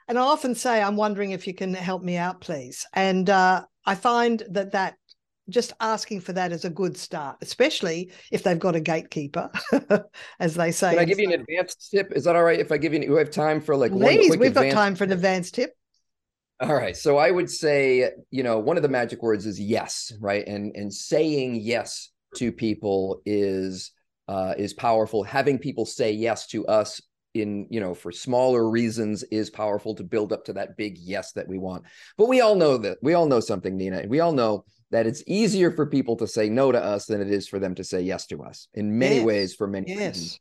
and 0.09 0.19
I 0.19 0.23
often 0.23 0.55
say, 0.55 0.83
I'm 0.83 0.97
wondering 0.97 1.33
if 1.33 1.47
you 1.47 1.55
can 1.55 1.75
help 1.75 2.03
me 2.03 2.17
out, 2.17 2.41
please. 2.41 2.87
And 2.93 3.29
uh, 3.29 3.65
I 3.85 3.95
find 3.95 4.43
that 4.51 4.73
that 4.73 4.97
just 5.49 5.73
asking 5.81 6.21
for 6.21 6.33
that 6.33 6.53
is 6.53 6.65
a 6.65 6.71
good 6.71 6.97
start, 6.97 7.37
especially 7.41 8.13
if 8.33 8.43
they've 8.43 8.59
got 8.59 8.75
a 8.75 8.81
gatekeeper, 8.81 9.51
as 10.41 10.55
they 10.55 10.73
say. 10.73 10.91
Can 10.91 10.99
I 10.99 11.05
give 11.05 11.19
you 11.19 11.33
an 11.33 11.41
advanced 11.41 11.89
tip? 11.91 12.13
Is 12.13 12.25
that 12.25 12.37
all 12.37 12.45
right 12.45 12.59
if 12.59 12.73
I 12.73 12.79
give 12.79 12.93
you? 12.93 13.13
We 13.13 13.19
have 13.19 13.31
time 13.31 13.61
for 13.61 13.77
like 13.77 13.93
please. 13.93 14.37
we've 14.37 14.55
got 14.55 14.71
time 14.71 14.97
for 14.97 15.05
an 15.05 15.13
advanced 15.13 15.55
tip. 15.55 15.73
All 16.61 16.75
right. 16.75 16.97
So 16.97 17.19
I 17.19 17.31
would 17.31 17.51
say, 17.51 18.11
you 18.31 18.43
know, 18.43 18.59
one 18.59 18.77
of 18.77 18.83
the 18.83 18.89
magic 18.89 19.23
words 19.23 19.47
is 19.47 19.61
yes, 19.61 20.13
right? 20.21 20.47
And 20.47 20.75
and 20.75 20.93
saying 20.93 21.57
yes 21.57 22.11
to 22.37 22.51
people 22.51 23.21
is 23.27 23.93
uh, 24.29 24.55
is 24.57 24.73
powerful. 24.73 25.23
Having 25.23 25.59
people 25.59 25.87
say 25.87 26.13
yes 26.13 26.47
to 26.49 26.67
us 26.67 27.01
in 27.43 27.67
you 27.71 27.81
know 27.81 27.95
for 27.95 28.13
smaller 28.13 28.69
reasons 28.69 29.23
is 29.25 29.51
powerful 29.51 29.95
to 29.95 30.05
build 30.05 30.33
up 30.33 30.45
to 30.47 30.53
that 30.55 30.77
big 30.77 30.99
yes 30.99 31.33
that 31.33 31.49
we 31.49 31.59
want. 31.59 31.85
But 32.17 32.29
we 32.29 32.41
all 32.41 32.55
know 32.55 32.79
that 32.79 32.99
we 33.03 33.15
all 33.15 33.27
know 33.27 33.41
something 33.41 33.77
nina. 33.77 34.05
We 34.09 34.21
all 34.21 34.33
know 34.33 34.65
that 34.91 35.07
it's 35.07 35.23
easier 35.27 35.71
for 35.71 35.87
people 35.87 36.17
to 36.17 36.27
say 36.27 36.49
no 36.49 36.71
to 36.73 36.83
us 36.83 37.07
than 37.07 37.21
it 37.21 37.31
is 37.31 37.49
for 37.49 37.59
them 37.59 37.75
to 37.75 37.85
say 37.85 38.01
yes 38.01 38.27
to 38.27 38.43
us 38.43 38.69
in 38.75 38.99
many 38.99 39.17
yes. 39.17 39.25
ways 39.25 39.55
for 39.55 39.67
many 39.67 39.89
yes. 39.89 39.99
reasons. 39.99 40.41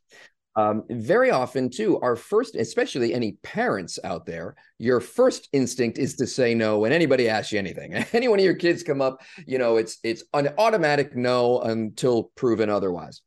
Um, 0.58 0.84
very 0.88 1.30
often 1.30 1.68
too 1.68 2.00
our 2.00 2.16
first 2.16 2.56
especially 2.56 3.12
any 3.12 3.32
parents 3.42 3.98
out 4.02 4.24
there 4.24 4.56
your 4.78 5.00
first 5.00 5.50
instinct 5.52 5.98
is 5.98 6.14
to 6.16 6.26
say 6.26 6.54
no 6.54 6.78
when 6.78 6.92
anybody 6.92 7.28
asks 7.28 7.52
you 7.52 7.58
anything. 7.58 7.92
Any 8.14 8.28
one 8.28 8.38
of 8.38 8.44
your 8.44 8.54
kids 8.54 8.82
come 8.82 9.02
up 9.02 9.20
you 9.46 9.58
know 9.58 9.76
it's 9.76 9.98
it's 10.02 10.24
an 10.32 10.48
automatic 10.56 11.14
no 11.14 11.60
until 11.60 12.30
proven 12.36 12.70
otherwise 12.70 13.20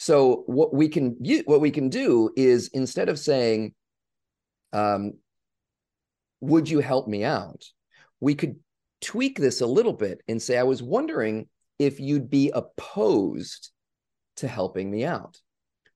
so 0.00 0.44
what 0.46 0.72
we 0.72 0.88
can 0.88 1.14
what 1.44 1.60
we 1.60 1.70
can 1.70 1.90
do 1.90 2.30
is 2.34 2.68
instead 2.72 3.10
of 3.10 3.18
saying, 3.18 3.74
um, 4.72 5.12
"Would 6.40 6.70
you 6.70 6.80
help 6.80 7.06
me 7.06 7.22
out?" 7.22 7.66
we 8.18 8.34
could 8.34 8.56
tweak 9.02 9.38
this 9.38 9.60
a 9.60 9.66
little 9.66 9.92
bit 9.92 10.22
and 10.26 10.40
say, 10.40 10.56
"I 10.56 10.62
was 10.62 10.82
wondering 10.82 11.50
if 11.78 12.00
you'd 12.00 12.30
be 12.30 12.50
opposed 12.50 13.72
to 14.36 14.48
helping 14.48 14.90
me 14.90 15.04
out." 15.04 15.38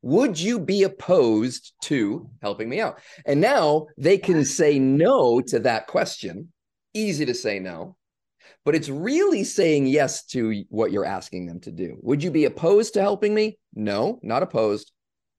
Would 0.03 0.39
you 0.39 0.59
be 0.61 0.83
opposed 0.83 1.73
to 1.85 2.29
helping 2.43 2.69
me 2.69 2.83
out? 2.83 3.01
And 3.25 3.41
now 3.41 3.87
they 3.97 4.19
can 4.19 4.45
say 4.45 4.79
no 4.79 5.41
to 5.41 5.61
that 5.61 5.87
question. 5.87 6.53
Easy 6.93 7.25
to 7.25 7.35
say 7.35 7.59
no 7.59 7.97
but 8.65 8.75
it's 8.75 8.89
really 8.89 9.45
saying 9.45 9.87
yes 9.87 10.25
to 10.27 10.65
what 10.69 10.93
you're 10.93 11.05
asking 11.05 11.47
them 11.47 11.61
to 11.61 11.73
do. 11.73 11.97
Would 12.03 12.23
you 12.23 12.31
be 12.31 12.45
opposed 12.45 12.95
to 12.95 13.01
helping 13.01 13.35
me? 13.35 13.59
No, 13.75 14.19
not 14.23 14.43
opposed. 14.43 14.93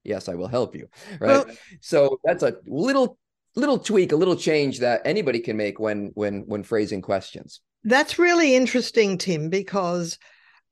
Yes, 0.04 0.30
I 0.30 0.36
will 0.36 0.48
help 0.48 0.76
you. 0.76 0.88
Right. 1.20 1.28
Well, 1.28 1.46
so 1.82 2.20
that's 2.24 2.44
a 2.44 2.56
little 2.68 3.18
little 3.56 3.80
tweak, 3.80 4.12
a 4.12 4.16
little 4.16 4.36
change 4.36 4.80
that 4.80 5.02
anybody 5.06 5.40
can 5.40 5.58
make 5.58 5.80
when 5.80 6.12
when 6.14 6.44
when 6.48 6.64
phrasing 6.64 7.02
questions. 7.02 7.62
That's 7.84 8.20
really 8.20 8.56
interesting, 8.56 9.18
Tim, 9.18 9.50
because 9.50 10.18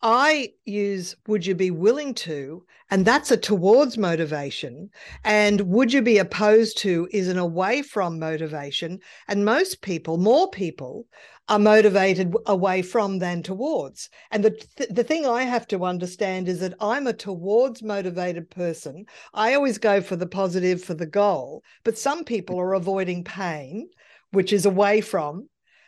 I 0.06 0.52
use 0.66 1.16
would 1.28 1.46
you 1.46 1.56
be 1.56 1.72
willing 1.72 2.14
to, 2.16 2.66
and 2.92 3.06
that's 3.06 3.32
a 3.32 3.38
towards 3.38 3.98
motivation. 3.98 4.90
And 5.24 5.62
would 5.62 5.94
you 5.94 6.02
be 6.02 6.18
opposed 6.18 6.78
to 6.80 7.08
is 7.14 7.30
an 7.30 7.38
away 7.38 7.84
from 7.84 8.20
motivation. 8.20 9.00
And 9.30 9.46
most 9.46 9.82
people, 9.82 10.18
more 10.18 10.50
people, 10.50 11.08
are 11.48 11.58
motivated 11.58 12.36
away 12.46 12.82
from 12.82 13.20
than 13.20 13.44
towards. 13.44 14.10
And 14.30 14.44
the, 14.44 14.52
th- 14.52 14.90
the 14.90 15.06
thing 15.06 15.26
I 15.26 15.44
have 15.44 15.68
to 15.70 15.86
understand 15.86 16.50
is 16.50 16.60
that 16.60 16.74
I'm 16.82 17.08
a 17.08 17.14
towards 17.14 17.82
motivated 17.82 18.50
person. 18.50 19.06
I 19.34 19.54
always 19.54 19.78
go 19.78 20.02
for 20.02 20.18
the 20.18 20.28
positive, 20.28 20.84
for 20.84 20.96
the 20.96 21.06
goal, 21.06 21.64
but 21.86 21.98
some 21.98 22.26
people 22.26 22.60
are 22.60 22.74
avoiding 22.74 23.24
pain, 23.24 23.88
which 24.32 24.52
is 24.52 24.66
away 24.66 25.00
from. 25.00 25.48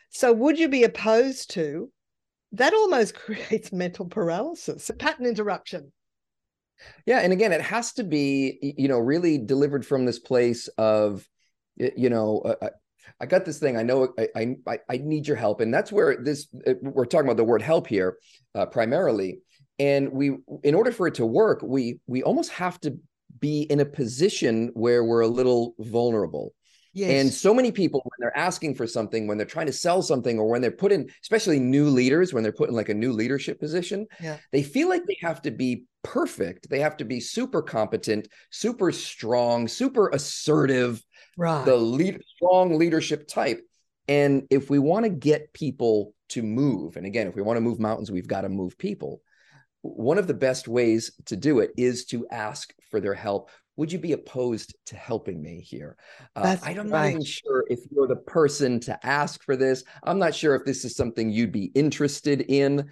So, 0.10 0.32
would 0.32 0.58
you 0.58 0.69
be 0.69 0.84
opposed 0.84 1.49
to 1.51 1.91
that 2.53 2.73
almost 2.73 3.15
creates 3.25 3.71
mental 3.71 4.05
paralysis, 4.05 4.91
pattern 4.97 5.25
interruption. 5.25 5.91
Yeah, 7.05 7.19
and 7.19 7.31
again, 7.31 7.53
it 7.53 7.62
has 7.62 7.93
to 7.93 8.03
be 8.03 8.75
you 8.77 8.88
know 8.88 8.99
really 8.99 9.38
delivered 9.38 9.86
from 9.86 10.05
this 10.05 10.19
place 10.19 10.67
of 10.77 11.27
you 11.77 12.10
know 12.10 12.39
uh, 12.39 12.69
I 13.19 13.25
got 13.25 13.45
this 13.45 13.60
thing. 13.60 13.77
I 13.77 13.84
know 13.84 14.13
I, 14.36 14.55
I 14.67 14.79
I 14.89 14.97
need 14.97 15.27
your 15.27 15.38
help, 15.38 15.62
and 15.62 15.73
that's 15.73 15.91
where 15.91 16.17
this 16.21 16.47
uh, 16.67 16.73
we're 16.81 17.05
talking 17.05 17.27
about 17.27 17.38
the 17.38 17.43
word 17.43 17.62
help 17.62 17.88
here 17.88 18.17
uh, 18.53 18.65
primarily. 18.65 19.39
And 19.77 20.12
we, 20.13 20.38
in 20.63 20.73
order 20.73 20.91
for 20.91 21.08
it 21.08 21.15
to 21.15 21.25
work, 21.25 21.62
we 21.62 21.99
we 22.08 22.23
almost 22.23 22.51
have 22.51 22.79
to 22.81 22.97
be 23.39 23.63
in 23.63 23.79
a 23.79 23.86
position 23.86 24.71
where 24.73 25.03
we're 25.03 25.21
a 25.21 25.27
little 25.27 25.75
vulnerable. 25.79 26.53
Yes. 26.95 27.12
And 27.12 27.34
so 27.34 27.53
many 27.53 27.73
people, 27.73 28.01
when 28.05 28.15
they're 28.19 28.38
asking 28.38 28.75
for 28.75 28.88
something, 28.88 29.27
when 29.27 29.38
they're 29.38 29.45
trying 29.45 29.65
to 29.65 29.73
sell 29.73 30.01
something, 30.01 30.39
or 30.39 30.47
when 30.47 30.62
they're 30.62 30.71
put 30.71 30.93
in, 30.93 31.10
especially 31.21 31.60
new 31.60 31.89
leaders, 31.89 32.34
when 32.34 32.41
they're 32.41 32.53
put 32.53 32.69
in 32.69 32.75
like 32.75 32.88
a 32.88 32.93
new 32.93 33.12
leadership 33.12 33.60
position, 33.60 34.08
yeah. 34.21 34.38
they 34.53 34.63
feel 34.63 34.88
like 34.88 35.05
they 35.05 35.17
have 35.21 35.41
to 35.41 35.51
be 35.51 35.84
perfect. 36.03 36.69
They 36.69 36.79
have 36.79 36.95
to 36.97 37.03
be 37.03 37.19
super 37.19 37.62
competent, 37.62 38.29
super 38.49 38.93
strong, 38.93 39.67
super 39.67 40.08
assertive, 40.08 41.03
right. 41.38 41.65
the 41.65 41.75
lead, 41.75 42.21
strong 42.38 42.77
leadership 42.77 43.27
type. 43.27 43.60
And 44.08 44.47
if 44.49 44.69
we 44.69 44.79
want 44.79 45.03
to 45.03 45.10
get 45.10 45.51
people 45.51 46.13
to 46.29 46.43
move, 46.43 46.95
and 46.95 47.05
again, 47.05 47.27
if 47.27 47.36
we 47.36 47.41
want 47.41 47.58
to 47.58 47.62
move 47.62 47.77
mountains, 47.77 48.10
we've 48.10 48.25
got 48.25 48.41
to 48.41 48.49
move 48.49 48.77
people. 48.77 49.19
One 49.81 50.17
of 50.17 50.27
the 50.27 50.34
best 50.34 50.69
ways 50.69 51.12
to 51.25 51.36
do 51.36 51.60
it 51.60 51.71
is 51.75 52.05
to 52.05 52.25
ask 52.31 52.73
for 52.89 53.01
their 53.01 53.13
help 53.13 53.49
would 53.77 53.91
you 53.91 53.99
be 53.99 54.13
opposed 54.13 54.75
to 54.88 54.95
helping 54.95 55.41
me 55.41 55.61
here? 55.61 55.97
Uh, 56.35 56.55
I'm 56.63 56.89
not 56.89 57.09
even 57.09 57.23
sure 57.23 57.65
if 57.69 57.79
you're 57.91 58.07
the 58.07 58.15
person 58.15 58.79
to 58.81 59.05
ask 59.05 59.43
for 59.43 59.55
this. 59.55 59.83
I'm 60.03 60.19
not 60.19 60.33
sure 60.33 60.55
if 60.55 60.65
this 60.65 60.85
is 60.85 60.95
something 60.95 61.29
you'd 61.29 61.51
be 61.51 61.71
interested 61.75 62.41
in. 62.41 62.89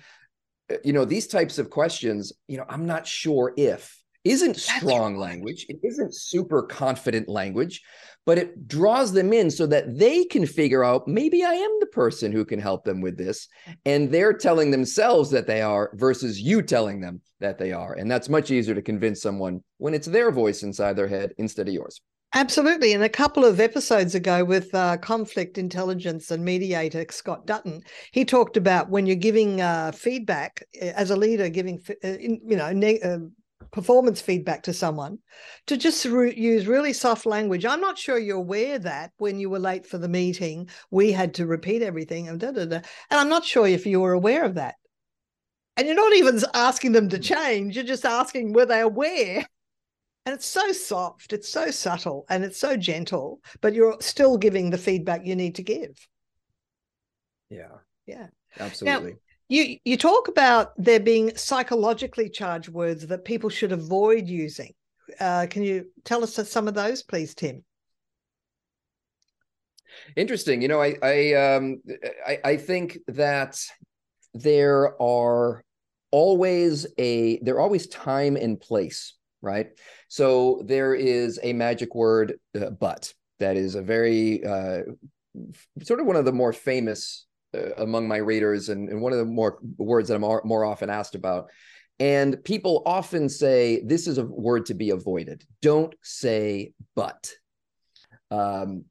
Uh, 0.71 0.75
you 0.83 0.93
know, 0.93 1.05
these 1.05 1.27
types 1.27 1.57
of 1.57 1.69
questions, 1.69 2.33
you 2.47 2.57
know, 2.57 2.65
I'm 2.67 2.85
not 2.85 3.07
sure 3.07 3.53
if 3.57 3.97
isn't 4.23 4.57
strong 4.57 5.13
right. 5.13 5.21
language. 5.21 5.65
It 5.69 5.79
isn't 5.83 6.15
super 6.15 6.63
confident 6.63 7.27
language 7.27 7.81
but 8.25 8.37
it 8.37 8.67
draws 8.67 9.11
them 9.11 9.33
in 9.33 9.51
so 9.51 9.65
that 9.67 9.97
they 9.97 10.23
can 10.25 10.45
figure 10.45 10.83
out 10.83 11.07
maybe 11.07 11.43
I 11.43 11.53
am 11.53 11.77
the 11.79 11.87
person 11.87 12.31
who 12.31 12.45
can 12.45 12.59
help 12.59 12.83
them 12.83 13.01
with 13.01 13.17
this. 13.17 13.47
And 13.85 14.09
they're 14.11 14.33
telling 14.33 14.71
themselves 14.71 15.29
that 15.31 15.47
they 15.47 15.61
are 15.61 15.91
versus 15.95 16.39
you 16.39 16.61
telling 16.61 17.01
them 17.01 17.21
that 17.39 17.57
they 17.57 17.71
are. 17.71 17.93
And 17.93 18.09
that's 18.09 18.29
much 18.29 18.51
easier 18.51 18.75
to 18.75 18.81
convince 18.81 19.21
someone 19.21 19.61
when 19.77 19.93
it's 19.93 20.07
their 20.07 20.31
voice 20.31 20.63
inside 20.63 20.95
their 20.95 21.07
head 21.07 21.33
instead 21.37 21.67
of 21.67 21.73
yours. 21.73 22.01
Absolutely. 22.35 22.93
And 22.93 23.03
a 23.03 23.09
couple 23.09 23.45
of 23.45 23.59
episodes 23.59 24.15
ago 24.15 24.43
with 24.43 24.73
uh, 24.73 24.97
conflict 24.97 25.59
intelligence 25.59 26.31
and 26.31 26.43
mediator 26.43 27.05
Scott 27.11 27.45
Dutton, 27.45 27.83
he 28.11 28.25
talked 28.25 28.57
about 28.57 28.89
when 28.89 29.05
you're 29.05 29.15
giving 29.15 29.61
uh, 29.61 29.91
feedback 29.91 30.63
eh, 30.81 30.93
as 30.95 31.11
a 31.11 31.15
leader, 31.15 31.47
giving, 31.49 31.79
uh, 32.03 32.07
you 32.19 32.39
know, 32.55 32.71
ne- 32.71 33.01
uh, 33.01 33.19
performance 33.71 34.21
feedback 34.21 34.63
to 34.63 34.73
someone 34.73 35.19
to 35.67 35.77
just 35.77 36.05
re- 36.05 36.35
use 36.35 36.67
really 36.67 36.93
soft 36.93 37.25
language. 37.25 37.65
I'm 37.65 37.81
not 37.81 37.97
sure 37.97 38.17
you're 38.17 38.37
aware 38.37 38.79
that 38.79 39.11
when 39.17 39.39
you 39.39 39.49
were 39.49 39.59
late 39.59 39.85
for 39.85 39.97
the 39.97 40.09
meeting, 40.09 40.69
we 40.91 41.11
had 41.11 41.33
to 41.35 41.45
repeat 41.45 41.81
everything 41.81 42.27
and 42.27 42.39
da 42.39 42.51
da 42.51 42.65
da. 42.65 42.75
And 43.09 43.19
I'm 43.19 43.29
not 43.29 43.45
sure 43.45 43.67
if 43.67 43.85
you 43.85 44.01
were 44.01 44.13
aware 44.13 44.43
of 44.43 44.55
that. 44.55 44.75
And 45.75 45.87
you're 45.87 45.95
not 45.95 46.13
even 46.13 46.39
asking 46.53 46.91
them 46.91 47.09
to 47.09 47.19
change, 47.19 47.75
you're 47.75 47.85
just 47.85 48.05
asking 48.05 48.53
were 48.53 48.65
they 48.65 48.81
aware? 48.81 49.45
And 50.25 50.33
it's 50.33 50.45
so 50.45 50.71
soft, 50.71 51.33
it's 51.33 51.49
so 51.49 51.69
subtle, 51.69 52.25
and 52.29 52.45
it's 52.45 52.57
so 52.57 52.77
gentle, 52.77 53.41
but 53.59 53.73
you're 53.73 53.97
still 53.99 54.37
giving 54.37 54.69
the 54.69 54.77
feedback 54.77 55.25
you 55.25 55.35
need 55.35 55.55
to 55.55 55.63
give. 55.63 56.07
Yeah. 57.49 57.79
Yeah. 58.05 58.27
Absolutely. 58.57 59.11
Now, 59.11 59.17
you 59.49 59.77
you 59.83 59.97
talk 59.97 60.27
about 60.27 60.71
there 60.77 60.99
being 60.99 61.35
psychologically 61.35 62.29
charged 62.29 62.69
words 62.69 63.07
that 63.07 63.25
people 63.25 63.49
should 63.49 63.71
avoid 63.71 64.27
using. 64.27 64.73
Uh, 65.19 65.47
can 65.49 65.63
you 65.63 65.85
tell 66.05 66.23
us 66.23 66.35
some 66.49 66.67
of 66.67 66.73
those, 66.73 67.03
please, 67.03 67.35
Tim? 67.35 67.63
Interesting. 70.15 70.61
You 70.61 70.67
know, 70.67 70.81
I 70.81 70.95
I 71.01 71.33
um 71.33 71.81
I, 72.25 72.39
I 72.43 72.57
think 72.57 72.99
that 73.07 73.59
there 74.33 75.01
are 75.01 75.63
always 76.11 76.87
a 76.97 77.39
there 77.39 77.55
are 77.55 77.61
always 77.61 77.87
time 77.87 78.35
and 78.35 78.59
place, 78.59 79.13
right? 79.41 79.67
So 80.07 80.61
there 80.65 80.95
is 80.95 81.39
a 81.43 81.53
magic 81.53 81.95
word, 81.95 82.39
uh, 82.59 82.69
but 82.71 83.13
that 83.39 83.57
is 83.57 83.75
a 83.75 83.81
very 83.81 84.43
uh, 84.45 84.81
sort 85.83 85.99
of 85.99 86.05
one 86.05 86.15
of 86.15 86.25
the 86.25 86.31
more 86.31 86.53
famous 86.53 87.25
among 87.77 88.07
my 88.07 88.17
readers 88.17 88.69
and, 88.69 88.89
and, 88.89 89.01
one 89.01 89.11
of 89.11 89.19
the 89.19 89.25
more 89.25 89.59
words 89.77 90.09
that 90.09 90.15
I'm 90.15 90.21
more, 90.21 90.65
often 90.65 90.89
asked 90.89 91.15
about. 91.15 91.49
And 91.99 92.43
people 92.43 92.81
often 92.85 93.29
say 93.29 93.83
this 93.85 94.07
is 94.07 94.17
a 94.17 94.25
word 94.25 94.65
to 94.67 94.73
be 94.73 94.89
avoided. 94.89 95.43
Don't 95.61 95.93
say 96.01 96.73
but. 96.95 97.31
Um, 98.31 98.85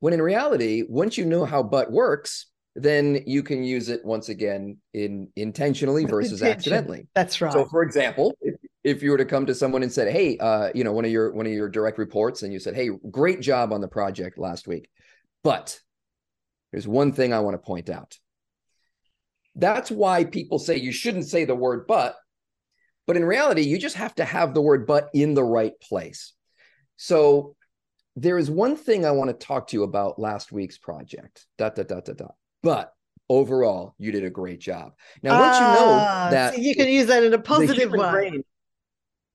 when 0.00 0.12
in 0.12 0.20
reality, 0.20 0.82
once 0.88 1.16
you 1.16 1.24
know 1.24 1.44
how 1.44 1.62
but 1.62 1.90
works, 1.90 2.46
then 2.76 3.22
you 3.26 3.42
can 3.42 3.62
use 3.62 3.88
it 3.88 4.04
once 4.04 4.28
again 4.28 4.78
in 4.92 5.28
intentionally 5.36 6.04
versus 6.04 6.42
Intention. 6.42 6.58
accidentally. 6.58 7.08
That's 7.14 7.40
right. 7.40 7.52
So, 7.52 7.66
for 7.66 7.82
example, 7.82 8.34
if, 8.40 8.56
if 8.82 9.02
you 9.02 9.12
were 9.12 9.18
to 9.18 9.24
come 9.24 9.46
to 9.46 9.54
someone 9.54 9.82
and 9.82 9.92
said, 9.92 10.12
"Hey, 10.12 10.36
uh, 10.38 10.70
you 10.74 10.82
know, 10.82 10.92
one 10.92 11.04
of 11.04 11.10
your 11.12 11.32
one 11.32 11.46
of 11.46 11.52
your 11.52 11.68
direct 11.68 11.98
reports," 11.98 12.42
and 12.42 12.52
you 12.52 12.58
said, 12.58 12.74
"Hey, 12.74 12.90
great 13.10 13.40
job 13.40 13.72
on 13.72 13.80
the 13.80 13.88
project 13.88 14.38
last 14.38 14.66
week, 14.66 14.88
but 15.44 15.78
there's 16.74 16.88
one 16.88 17.12
thing 17.12 17.32
I 17.32 17.38
want 17.38 17.54
to 17.54 17.64
point 17.64 17.88
out. 17.88 18.18
That's 19.54 19.92
why 19.92 20.24
people 20.24 20.58
say 20.58 20.76
you 20.76 20.90
shouldn't 20.90 21.28
say 21.28 21.44
the 21.44 21.54
word 21.54 21.86
but, 21.86 22.16
but 23.06 23.16
in 23.16 23.24
reality, 23.24 23.62
you 23.62 23.78
just 23.78 23.94
have 23.94 24.12
to 24.16 24.24
have 24.24 24.54
the 24.54 24.60
word 24.60 24.84
but 24.84 25.08
in 25.14 25.34
the 25.34 25.44
right 25.44 25.78
place. 25.80 26.32
So 26.96 27.54
there 28.16 28.38
is 28.38 28.50
one 28.50 28.74
thing 28.74 29.06
I 29.06 29.12
want 29.12 29.30
to 29.30 29.46
talk 29.46 29.68
to 29.68 29.76
you 29.76 29.84
about 29.84 30.18
last 30.18 30.50
week's 30.50 30.76
project. 30.76 31.46
Dot, 31.58 31.76
dot, 31.76 31.86
dot, 31.86 32.06
dot, 32.06 32.16
dot. 32.16 32.34
But 32.64 32.92
overall, 33.28 33.94
you 33.96 34.10
did 34.10 34.24
a 34.24 34.30
great 34.30 34.58
job. 34.58 34.94
Now, 35.22 35.38
once 35.38 35.56
you 35.58 35.62
know 35.62 35.92
ah, 35.92 36.28
that 36.32 36.54
so 36.54 36.60
you 36.60 36.74
can 36.74 36.88
use 36.88 37.06
that 37.06 37.22
in 37.22 37.32
a 37.34 37.38
positive 37.38 37.92
way. 37.92 38.10
Brain, 38.10 38.44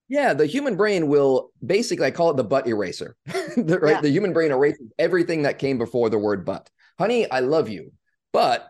yeah, 0.10 0.34
the 0.34 0.46
human 0.46 0.76
brain 0.76 1.08
will 1.08 1.52
basically, 1.66 2.08
I 2.08 2.12
call 2.12 2.32
it 2.32 2.36
the 2.36 2.44
but 2.44 2.68
eraser, 2.68 3.16
the, 3.56 3.80
right? 3.82 3.92
Yeah. 3.92 4.02
The 4.02 4.10
human 4.10 4.34
brain 4.34 4.52
erases 4.52 4.92
everything 5.00 5.44
that 5.44 5.58
came 5.58 5.78
before 5.78 6.10
the 6.10 6.20
word 6.20 6.46
but 6.46 6.70
honey, 7.00 7.30
I 7.32 7.40
love 7.40 7.70
you, 7.70 7.92
but 8.34 8.68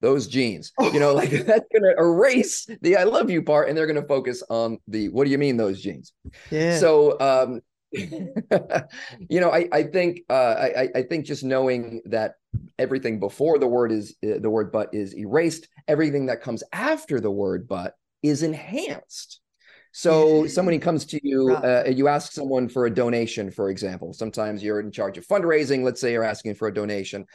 those 0.00 0.26
jeans, 0.26 0.72
you 0.80 1.00
know, 1.00 1.12
like 1.14 1.30
that's 1.30 1.66
going 1.72 1.82
to 1.82 1.94
erase 1.98 2.66
the 2.80 2.96
I 2.96 3.04
love 3.04 3.28
you 3.28 3.42
part 3.42 3.68
and 3.68 3.76
they're 3.76 3.86
going 3.86 4.00
to 4.00 4.08
focus 4.08 4.42
on 4.48 4.78
the 4.88 5.08
what 5.08 5.24
do 5.24 5.30
you 5.30 5.38
mean 5.38 5.56
those 5.56 5.82
jeans? 5.82 6.12
Yeah. 6.50 6.78
So, 6.78 7.20
um, 7.20 7.60
you 7.92 9.40
know, 9.40 9.50
I, 9.50 9.68
I 9.70 9.82
think, 9.82 10.20
uh, 10.30 10.54
I, 10.58 10.88
I 10.94 11.02
think 11.02 11.26
just 11.26 11.44
knowing 11.44 12.00
that 12.06 12.36
everything 12.78 13.20
before 13.20 13.58
the 13.58 13.66
word 13.66 13.92
is 13.92 14.16
uh, 14.24 14.38
the 14.40 14.48
word 14.48 14.72
but 14.72 14.94
is 14.94 15.14
erased, 15.14 15.68
everything 15.88 16.26
that 16.26 16.40
comes 16.40 16.62
after 16.72 17.20
the 17.20 17.30
word 17.30 17.68
but 17.68 17.94
is 18.22 18.42
enhanced. 18.42 19.40
So 19.94 20.46
somebody 20.46 20.78
comes 20.78 21.04
to 21.06 21.20
you, 21.22 21.52
uh, 21.52 21.84
you 21.86 22.08
ask 22.08 22.32
someone 22.32 22.66
for 22.70 22.86
a 22.86 22.90
donation, 22.90 23.50
for 23.50 23.68
example. 23.68 24.14
Sometimes 24.14 24.62
you're 24.62 24.80
in 24.80 24.90
charge 24.90 25.18
of 25.18 25.26
fundraising. 25.26 25.82
Let's 25.82 26.00
say 26.00 26.12
you're 26.12 26.24
asking 26.24 26.54
for 26.54 26.68
a 26.68 26.72
donation 26.72 27.26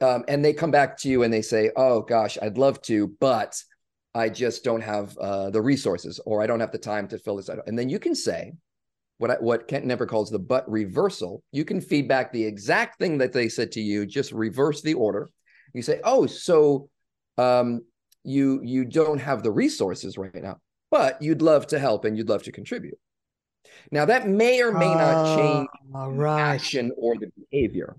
um, 0.00 0.24
and 0.28 0.44
they 0.44 0.52
come 0.52 0.70
back 0.70 0.96
to 0.98 1.08
you 1.08 1.22
and 1.22 1.32
they 1.32 1.42
say, 1.42 1.70
"Oh 1.76 2.02
gosh, 2.02 2.38
I'd 2.40 2.58
love 2.58 2.80
to, 2.82 3.08
but 3.20 3.62
I 4.14 4.28
just 4.28 4.64
don't 4.64 4.80
have 4.80 5.16
uh, 5.18 5.50
the 5.50 5.62
resources, 5.62 6.20
or 6.26 6.42
I 6.42 6.46
don't 6.46 6.60
have 6.60 6.72
the 6.72 6.78
time 6.78 7.08
to 7.08 7.18
fill 7.18 7.36
this 7.36 7.50
out." 7.50 7.58
And 7.66 7.78
then 7.78 7.88
you 7.88 7.98
can 7.98 8.14
say, 8.14 8.52
what 9.18 9.30
I, 9.30 9.34
what 9.34 9.68
Kent 9.68 9.84
Never 9.84 10.06
calls 10.06 10.30
the 10.30 10.38
but 10.38 10.68
reversal. 10.70 11.42
You 11.52 11.66
can 11.66 11.82
feedback 11.82 12.32
the 12.32 12.44
exact 12.44 12.98
thing 12.98 13.18
that 13.18 13.34
they 13.34 13.50
said 13.50 13.72
to 13.72 13.80
you, 13.80 14.06
just 14.06 14.32
reverse 14.32 14.80
the 14.80 14.94
order. 14.94 15.30
You 15.74 15.82
say, 15.82 16.00
"Oh, 16.04 16.24
so 16.26 16.88
um, 17.36 17.82
you 18.24 18.60
you 18.62 18.86
don't 18.86 19.20
have 19.20 19.42
the 19.42 19.50
resources 19.52 20.16
right 20.16 20.34
now, 20.34 20.56
but 20.90 21.20
you'd 21.20 21.42
love 21.42 21.66
to 21.68 21.78
help 21.78 22.06
and 22.06 22.16
you'd 22.16 22.30
love 22.30 22.44
to 22.44 22.52
contribute." 22.52 22.98
Now, 23.92 24.06
that 24.06 24.26
may 24.26 24.62
or 24.62 24.72
may 24.72 24.94
not 24.94 25.24
change 25.24 25.68
Ah, 25.94 26.06
the 26.06 26.16
right. 26.16 26.54
action 26.54 26.90
or 26.96 27.16
the 27.16 27.30
behavior. 27.50 27.96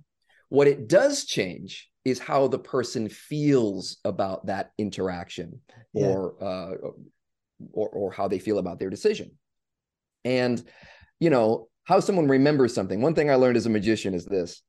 What 0.50 0.68
it 0.68 0.88
does 0.88 1.26
change 1.26 1.91
is 2.04 2.20
how 2.20 2.48
the 2.48 2.60
person 2.60 3.10
feels 3.10 3.98
about 4.06 4.48
that 4.48 4.72
interaction 4.78 5.62
Yeah. 5.94 6.08
or, 6.08 6.44
uh, 6.44 6.76
or 7.74 7.90
or 7.90 8.12
how 8.12 8.28
they 8.28 8.40
feel 8.40 8.58
about 8.58 8.80
their 8.80 8.90
decision. 8.90 9.32
And 10.26 10.64
you 11.20 11.30
know, 11.30 11.68
how 11.84 12.00
someone 12.00 12.28
remembers 12.28 12.74
something. 12.74 13.02
One 13.02 13.14
thing 13.14 13.30
I 13.30 13.36
learned 13.36 13.58
as 13.58 13.66
a 13.68 13.70
magician 13.70 14.14
is 14.14 14.26
this. 14.26 14.62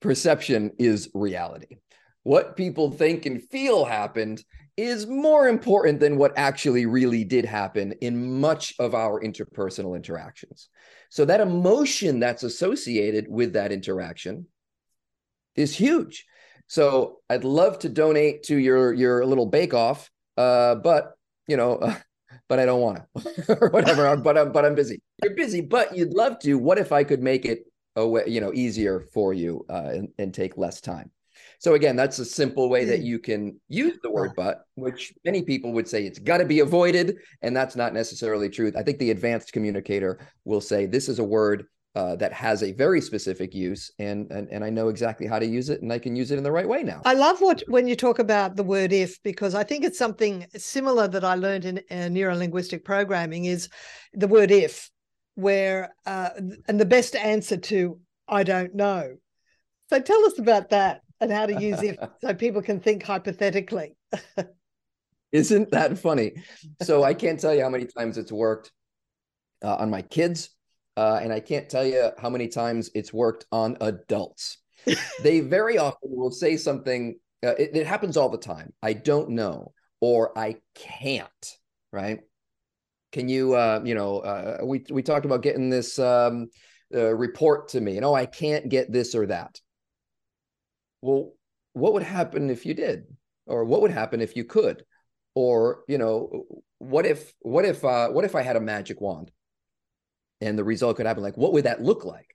Perception 0.00 0.72
is 0.78 1.10
reality. 1.14 1.78
What 2.22 2.56
people 2.56 2.90
think 2.90 3.26
and 3.26 3.42
feel 3.42 3.84
happened 3.84 4.44
is 4.76 5.06
more 5.06 5.48
important 5.48 6.00
than 6.00 6.16
what 6.16 6.32
actually 6.36 6.86
really 6.86 7.24
did 7.24 7.44
happen 7.44 7.92
in 8.00 8.40
much 8.40 8.74
of 8.78 8.94
our 8.94 9.20
interpersonal 9.20 9.96
interactions. 9.96 10.68
So 11.10 11.24
that 11.24 11.40
emotion 11.40 12.20
that's 12.20 12.44
associated 12.44 13.26
with 13.28 13.54
that 13.54 13.72
interaction 13.72 14.46
is 15.56 15.74
huge. 15.74 16.26
So 16.70 17.18
I'd 17.28 17.42
love 17.42 17.80
to 17.80 17.88
donate 17.88 18.44
to 18.44 18.56
your 18.56 18.92
your 18.92 19.26
little 19.26 19.46
bake 19.46 19.74
off, 19.74 20.08
uh, 20.36 20.76
but 20.76 21.14
you 21.48 21.56
know, 21.56 21.74
uh, 21.74 21.96
but 22.48 22.60
I 22.60 22.64
don't 22.64 22.80
want 22.80 23.02
to, 23.16 23.58
or 23.60 23.70
whatever. 23.70 24.16
but 24.16 24.38
I'm 24.38 24.52
but 24.52 24.64
I'm 24.64 24.76
busy. 24.76 25.02
You're 25.20 25.34
busy, 25.34 25.62
but 25.62 25.96
you'd 25.96 26.14
love 26.14 26.38
to. 26.40 26.54
What 26.54 26.78
if 26.78 26.92
I 26.92 27.02
could 27.02 27.24
make 27.24 27.44
it 27.44 27.64
away, 27.96 28.22
you 28.28 28.40
know, 28.40 28.52
easier 28.54 29.00
for 29.12 29.34
you 29.34 29.66
uh, 29.68 29.90
and, 29.94 30.08
and 30.18 30.32
take 30.32 30.56
less 30.56 30.80
time? 30.80 31.10
So 31.58 31.74
again, 31.74 31.96
that's 31.96 32.20
a 32.20 32.24
simple 32.24 32.68
way 32.70 32.84
that 32.84 33.00
you 33.00 33.18
can 33.18 33.60
use 33.66 33.98
the 34.04 34.10
word 34.12 34.30
"but," 34.36 34.62
which 34.76 35.12
many 35.24 35.42
people 35.42 35.72
would 35.72 35.88
say 35.88 36.04
it's 36.06 36.20
got 36.20 36.38
to 36.38 36.44
be 36.44 36.60
avoided, 36.60 37.16
and 37.42 37.56
that's 37.56 37.74
not 37.74 37.94
necessarily 37.94 38.48
true. 38.48 38.70
I 38.78 38.84
think 38.84 39.00
the 39.00 39.10
advanced 39.10 39.52
communicator 39.52 40.20
will 40.44 40.60
say 40.60 40.86
this 40.86 41.08
is 41.08 41.18
a 41.18 41.24
word 41.24 41.66
uh, 41.94 42.14
that 42.16 42.32
has 42.32 42.62
a 42.62 42.72
very 42.72 43.00
specific 43.00 43.52
use, 43.54 43.90
and, 43.98 44.30
and 44.30 44.48
and 44.50 44.64
I 44.64 44.70
know 44.70 44.88
exactly 44.88 45.26
how 45.26 45.38
to 45.38 45.46
use 45.46 45.70
it, 45.70 45.82
and 45.82 45.92
I 45.92 45.98
can 45.98 46.14
use 46.14 46.30
it 46.30 46.38
in 46.38 46.44
the 46.44 46.52
right 46.52 46.68
way 46.68 46.82
now. 46.82 47.02
I 47.04 47.14
love 47.14 47.40
what 47.40 47.62
when 47.66 47.88
you 47.88 47.96
talk 47.96 48.18
about 48.20 48.54
the 48.56 48.62
word 48.62 48.92
if 48.92 49.20
because 49.22 49.54
I 49.54 49.64
think 49.64 49.84
it's 49.84 49.98
something 49.98 50.46
similar 50.56 51.08
that 51.08 51.24
I 51.24 51.34
learned 51.34 51.64
in 51.64 51.78
uh, 51.90 52.08
neurolinguistic 52.08 52.84
programming 52.84 53.46
is 53.46 53.68
the 54.12 54.28
word 54.28 54.52
if, 54.52 54.88
where 55.34 55.92
uh, 56.06 56.30
and 56.68 56.78
the 56.78 56.84
best 56.84 57.16
answer 57.16 57.56
to 57.56 57.98
I 58.28 58.44
don't 58.44 58.74
know. 58.74 59.16
So 59.88 60.00
tell 60.00 60.24
us 60.26 60.38
about 60.38 60.70
that 60.70 61.00
and 61.20 61.32
how 61.32 61.46
to 61.46 61.60
use 61.60 61.82
if 61.82 61.96
so 62.22 62.34
people 62.34 62.62
can 62.62 62.78
think 62.78 63.02
hypothetically. 63.02 63.96
Isn't 65.32 65.70
that 65.72 65.98
funny? 65.98 66.32
So 66.82 67.02
I 67.02 67.14
can't 67.22 67.38
tell 67.38 67.54
you 67.54 67.62
how 67.62 67.68
many 67.68 67.86
times 67.86 68.18
it's 68.18 68.32
worked 68.32 68.70
uh, 69.62 69.76
on 69.76 69.90
my 69.90 70.02
kids, 70.02 70.50
uh, 70.96 71.20
and 71.22 71.32
I 71.32 71.40
can't 71.40 71.68
tell 71.68 71.84
you 71.84 72.10
how 72.18 72.30
many 72.30 72.48
times 72.48 72.90
it's 72.94 73.12
worked 73.12 73.46
on 73.52 73.76
adults. 73.80 74.58
they 75.22 75.40
very 75.40 75.78
often 75.78 76.10
will 76.10 76.30
say 76.30 76.56
something. 76.56 77.18
Uh, 77.44 77.54
it, 77.58 77.70
it 77.74 77.86
happens 77.86 78.16
all 78.16 78.28
the 78.28 78.38
time. 78.38 78.72
I 78.82 78.92
don't 78.92 79.30
know, 79.30 79.72
or 80.00 80.36
I 80.38 80.56
can't. 80.74 81.56
Right? 81.92 82.20
Can 83.12 83.28
you? 83.28 83.54
Uh, 83.54 83.80
you 83.84 83.94
know, 83.94 84.18
uh, 84.18 84.58
we 84.64 84.84
we 84.90 85.02
talked 85.02 85.26
about 85.26 85.42
getting 85.42 85.70
this 85.70 85.98
um, 85.98 86.48
uh, 86.94 87.14
report 87.14 87.68
to 87.68 87.80
me, 87.80 87.96
and 87.96 88.04
oh, 88.04 88.14
I 88.14 88.26
can't 88.26 88.68
get 88.68 88.92
this 88.92 89.14
or 89.14 89.26
that. 89.26 89.60
Well, 91.02 91.32
what 91.72 91.94
would 91.94 92.02
happen 92.02 92.50
if 92.50 92.66
you 92.66 92.74
did, 92.74 93.04
or 93.46 93.64
what 93.64 93.82
would 93.82 93.90
happen 93.90 94.20
if 94.20 94.36
you 94.36 94.44
could? 94.44 94.84
or 95.34 95.84
you 95.88 95.98
know 95.98 96.44
what 96.78 97.06
if 97.06 97.32
what 97.40 97.64
if 97.64 97.84
uh 97.84 98.08
what 98.08 98.24
if 98.24 98.34
i 98.34 98.42
had 98.42 98.56
a 98.56 98.60
magic 98.60 99.00
wand 99.00 99.30
and 100.40 100.58
the 100.58 100.64
result 100.64 100.96
could 100.96 101.06
happen 101.06 101.22
like 101.22 101.36
what 101.36 101.52
would 101.52 101.64
that 101.64 101.82
look 101.82 102.04
like? 102.04 102.34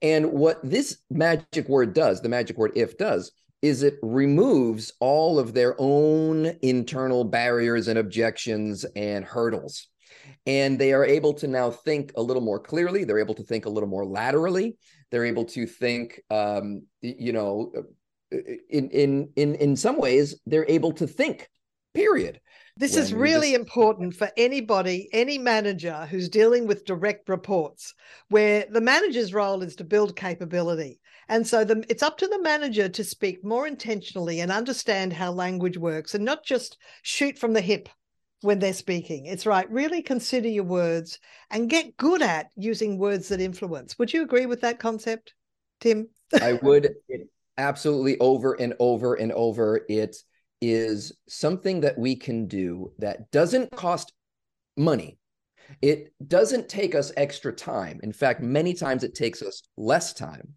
And 0.00 0.32
what 0.32 0.58
this 0.62 0.98
magic 1.10 1.68
word 1.68 1.94
does 1.94 2.20
the 2.20 2.28
magic 2.28 2.56
word 2.58 2.72
if 2.74 2.98
does 2.98 3.32
is 3.62 3.84
it 3.84 3.94
removes 4.02 4.92
all 4.98 5.38
of 5.38 5.54
their 5.54 5.76
own 5.78 6.46
internal 6.62 7.22
barriers 7.22 7.86
and 7.86 7.98
objections 7.98 8.84
and 8.96 9.24
hurdles. 9.24 9.86
And 10.46 10.80
they 10.80 10.92
are 10.92 11.04
able 11.04 11.32
to 11.34 11.46
now 11.46 11.70
think 11.70 12.12
a 12.16 12.22
little 12.22 12.42
more 12.42 12.58
clearly. 12.58 13.04
They're 13.04 13.20
able 13.20 13.34
to 13.34 13.44
think 13.44 13.66
a 13.66 13.70
little 13.70 13.88
more 13.88 14.04
laterally. 14.04 14.76
They're 15.12 15.24
able 15.24 15.44
to 15.46 15.66
think 15.66 16.20
um 16.30 16.82
you 17.00 17.32
know 17.32 17.72
in 18.30 18.88
in 18.90 19.30
in 19.36 19.54
in 19.56 19.76
some 19.76 19.98
ways 19.98 20.40
they're 20.46 20.68
able 20.68 20.92
to 20.92 21.06
think 21.06 21.48
period. 21.94 22.40
This 22.76 22.96
is 22.96 23.12
really 23.12 23.52
just... 23.52 23.60
important 23.60 24.14
for 24.14 24.30
anybody, 24.36 25.08
any 25.12 25.38
manager 25.38 26.06
who's 26.10 26.28
dealing 26.28 26.66
with 26.66 26.86
direct 26.86 27.28
reports, 27.28 27.94
where 28.28 28.66
the 28.70 28.80
manager's 28.80 29.34
role 29.34 29.62
is 29.62 29.76
to 29.76 29.84
build 29.84 30.16
capability. 30.16 31.00
And 31.28 31.46
so 31.46 31.64
the, 31.64 31.84
it's 31.88 32.02
up 32.02 32.18
to 32.18 32.26
the 32.26 32.42
manager 32.42 32.88
to 32.88 33.04
speak 33.04 33.44
more 33.44 33.66
intentionally 33.66 34.40
and 34.40 34.50
understand 34.50 35.12
how 35.12 35.32
language 35.32 35.78
works 35.78 36.14
and 36.14 36.24
not 36.24 36.44
just 36.44 36.78
shoot 37.02 37.38
from 37.38 37.52
the 37.52 37.60
hip 37.60 37.88
when 38.40 38.58
they're 38.58 38.72
speaking. 38.72 39.26
It's 39.26 39.46
right. 39.46 39.70
Really 39.70 40.02
consider 40.02 40.48
your 40.48 40.64
words 40.64 41.18
and 41.50 41.70
get 41.70 41.96
good 41.96 42.22
at 42.22 42.50
using 42.56 42.98
words 42.98 43.28
that 43.28 43.40
influence. 43.40 43.98
Would 43.98 44.12
you 44.12 44.22
agree 44.22 44.46
with 44.46 44.62
that 44.62 44.80
concept, 44.80 45.34
Tim? 45.80 46.08
I 46.40 46.54
would. 46.54 46.90
It, 47.08 47.28
absolutely 47.58 48.18
over 48.18 48.54
and 48.54 48.74
over 48.78 49.14
and 49.14 49.30
over. 49.32 49.84
It 49.88 50.16
is 50.62 51.12
something 51.28 51.80
that 51.80 51.98
we 51.98 52.16
can 52.16 52.46
do 52.46 52.92
that 52.98 53.30
doesn't 53.32 53.70
cost 53.72 54.12
money. 54.76 55.18
It 55.82 56.12
doesn't 56.26 56.68
take 56.68 56.94
us 56.94 57.12
extra 57.16 57.52
time. 57.52 58.00
In 58.02 58.12
fact, 58.12 58.40
many 58.40 58.72
times 58.72 59.04
it 59.04 59.14
takes 59.14 59.42
us 59.42 59.62
less 59.76 60.12
time. 60.12 60.54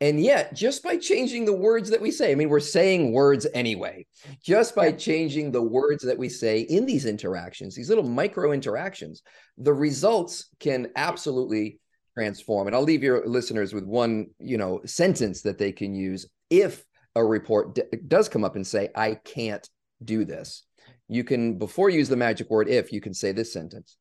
And 0.00 0.20
yet, 0.20 0.54
just 0.54 0.82
by 0.82 0.96
changing 0.96 1.44
the 1.44 1.52
words 1.52 1.90
that 1.90 2.00
we 2.00 2.10
say, 2.10 2.32
I 2.32 2.34
mean, 2.34 2.48
we're 2.48 2.60
saying 2.60 3.12
words 3.12 3.46
anyway, 3.54 4.06
just 4.42 4.74
by 4.74 4.90
changing 4.92 5.52
the 5.52 5.62
words 5.62 6.02
that 6.04 6.18
we 6.18 6.28
say 6.28 6.60
in 6.60 6.86
these 6.86 7.06
interactions, 7.06 7.74
these 7.74 7.88
little 7.88 8.08
micro 8.08 8.52
interactions, 8.52 9.22
the 9.58 9.74
results 9.74 10.48
can 10.58 10.88
absolutely 10.96 11.78
transform. 12.14 12.66
And 12.66 12.74
I'll 12.74 12.82
leave 12.82 13.04
your 13.04 13.26
listeners 13.26 13.72
with 13.72 13.84
one, 13.84 14.26
you 14.38 14.58
know, 14.58 14.80
sentence 14.84 15.42
that 15.42 15.58
they 15.58 15.72
can 15.72 15.94
use 15.94 16.26
if 16.50 16.84
a 17.14 17.24
report 17.24 17.74
d- 17.74 17.82
does 18.08 18.28
come 18.28 18.44
up 18.44 18.56
and 18.56 18.66
say, 18.66 18.88
I 18.94 19.14
can't 19.14 19.68
do 20.04 20.24
this, 20.24 20.64
you 21.08 21.24
can, 21.24 21.58
before 21.58 21.90
you 21.90 21.98
use 21.98 22.08
the 22.08 22.16
magic 22.16 22.50
word 22.50 22.68
if, 22.68 22.92
you 22.92 23.00
can 23.00 23.14
say 23.14 23.32
this 23.32 23.52
sentence 23.52 23.96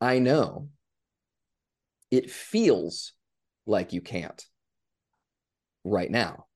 I 0.00 0.18
know 0.18 0.68
it 2.10 2.30
feels 2.30 3.12
like 3.66 3.92
you 3.92 4.00
can't 4.00 4.44
right 5.84 6.10
now. 6.10 6.46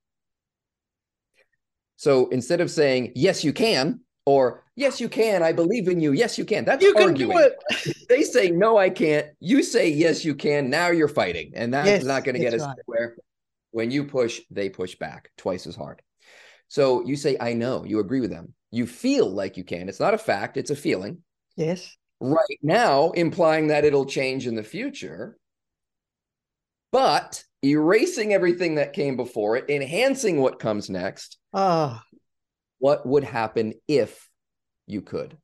So 1.97 2.29
instead 2.29 2.61
of 2.61 2.71
saying, 2.71 3.13
yes, 3.15 3.45
you 3.45 3.53
can, 3.53 4.01
or 4.27 4.65
yes, 4.77 5.01
you 5.01 5.09
can, 5.09 5.43
I 5.43 5.53
believe 5.53 5.89
in 5.89 6.01
you, 6.01 6.13
yes, 6.13 6.37
you 6.39 6.45
can, 6.45 6.65
that's 6.65 6.83
you 6.83 6.95
arguing. 6.97 7.31
Can 7.31 7.39
do 7.39 7.55
it. 7.87 7.97
they 8.09 8.23
say, 8.23 8.51
no, 8.51 8.77
I 8.77 8.91
can't. 8.91 9.29
You 9.41 9.63
say, 9.63 9.91
yes, 9.91 10.25
you 10.25 10.35
can. 10.35 10.71
Now 10.71 10.89
you're 10.89 11.09
fighting. 11.09 11.53
And 11.55 11.73
that's 11.73 11.87
yes, 11.87 12.05
not 12.05 12.25
going 12.25 12.35
to 12.35 12.41
get 12.41 12.55
us 12.55 12.63
right. 12.63 12.77
anywhere. 12.89 13.17
When 13.75 13.91
you 13.91 14.05
push, 14.05 14.41
they 14.53 14.71
push 14.71 14.95
back 14.95 15.31
twice 15.37 15.67
as 15.67 15.75
hard. 15.75 16.01
So 16.69 17.05
you 17.05 17.17
say, 17.17 17.37
I 17.41 17.55
know, 17.55 17.85
you 17.85 17.99
agree 17.99 18.21
with 18.21 18.31
them. 18.31 18.55
You 18.71 18.87
feel 18.87 19.29
like 19.29 19.57
you 19.57 19.65
can. 19.65 19.89
It's 19.89 19.99
not 19.99 20.15
a 20.15 20.19
fact, 20.19 20.57
it's 20.57 20.71
a 20.71 20.77
feeling. 20.77 21.25
Yes. 21.57 21.97
Right 22.21 22.61
now, 22.63 23.11
implying 23.11 23.67
that 23.67 23.85
it'll 23.85 24.07
change 24.07 24.47
in 24.47 24.55
the 24.55 24.63
future, 24.63 25.37
but 26.93 27.43
erasing 27.65 28.33
everything 28.33 28.77
that 28.77 28.93
came 28.93 29.17
before 29.17 29.57
it, 29.57 29.69
enhancing 29.69 30.41
what 30.41 30.61
comes 30.61 30.89
next. 30.89 31.37
Oh, 31.53 32.01
what 32.79 33.05
would 33.05 33.25
happen 33.25 33.75
if 33.89 34.31
you 34.87 35.03
could? 35.03 35.37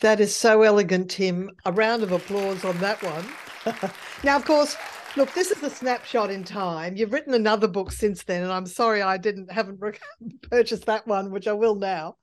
That 0.00 0.18
is 0.18 0.34
so 0.34 0.62
elegant, 0.62 1.12
Tim. 1.12 1.52
A 1.64 1.70
round 1.70 2.02
of 2.02 2.10
applause 2.10 2.64
on 2.64 2.76
that 2.78 3.00
one. 3.04 3.92
now, 4.24 4.34
of 4.34 4.44
course, 4.44 4.76
Look, 5.16 5.32
this 5.32 5.52
is 5.52 5.62
a 5.62 5.70
snapshot 5.70 6.30
in 6.32 6.42
time. 6.42 6.96
You've 6.96 7.12
written 7.12 7.34
another 7.34 7.68
book 7.68 7.92
since 7.92 8.24
then, 8.24 8.42
and 8.42 8.50
I'm 8.50 8.66
sorry 8.66 9.00
I 9.00 9.16
didn't 9.16 9.52
haven't 9.52 9.80
purchased 10.50 10.86
that 10.86 11.06
one, 11.06 11.30
which 11.30 11.46
I 11.46 11.52
will 11.52 11.76
now. 11.76 12.16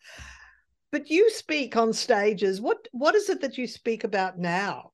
But 0.92 1.10
you 1.10 1.30
speak 1.30 1.78
on 1.78 1.94
stages. 1.94 2.60
What 2.60 2.90
what 2.92 3.16
is 3.16 3.30
it 3.30 3.42
that 3.42 3.58
you 3.58 3.66
speak 3.66 4.04
about 4.04 4.38
now? 4.38 4.92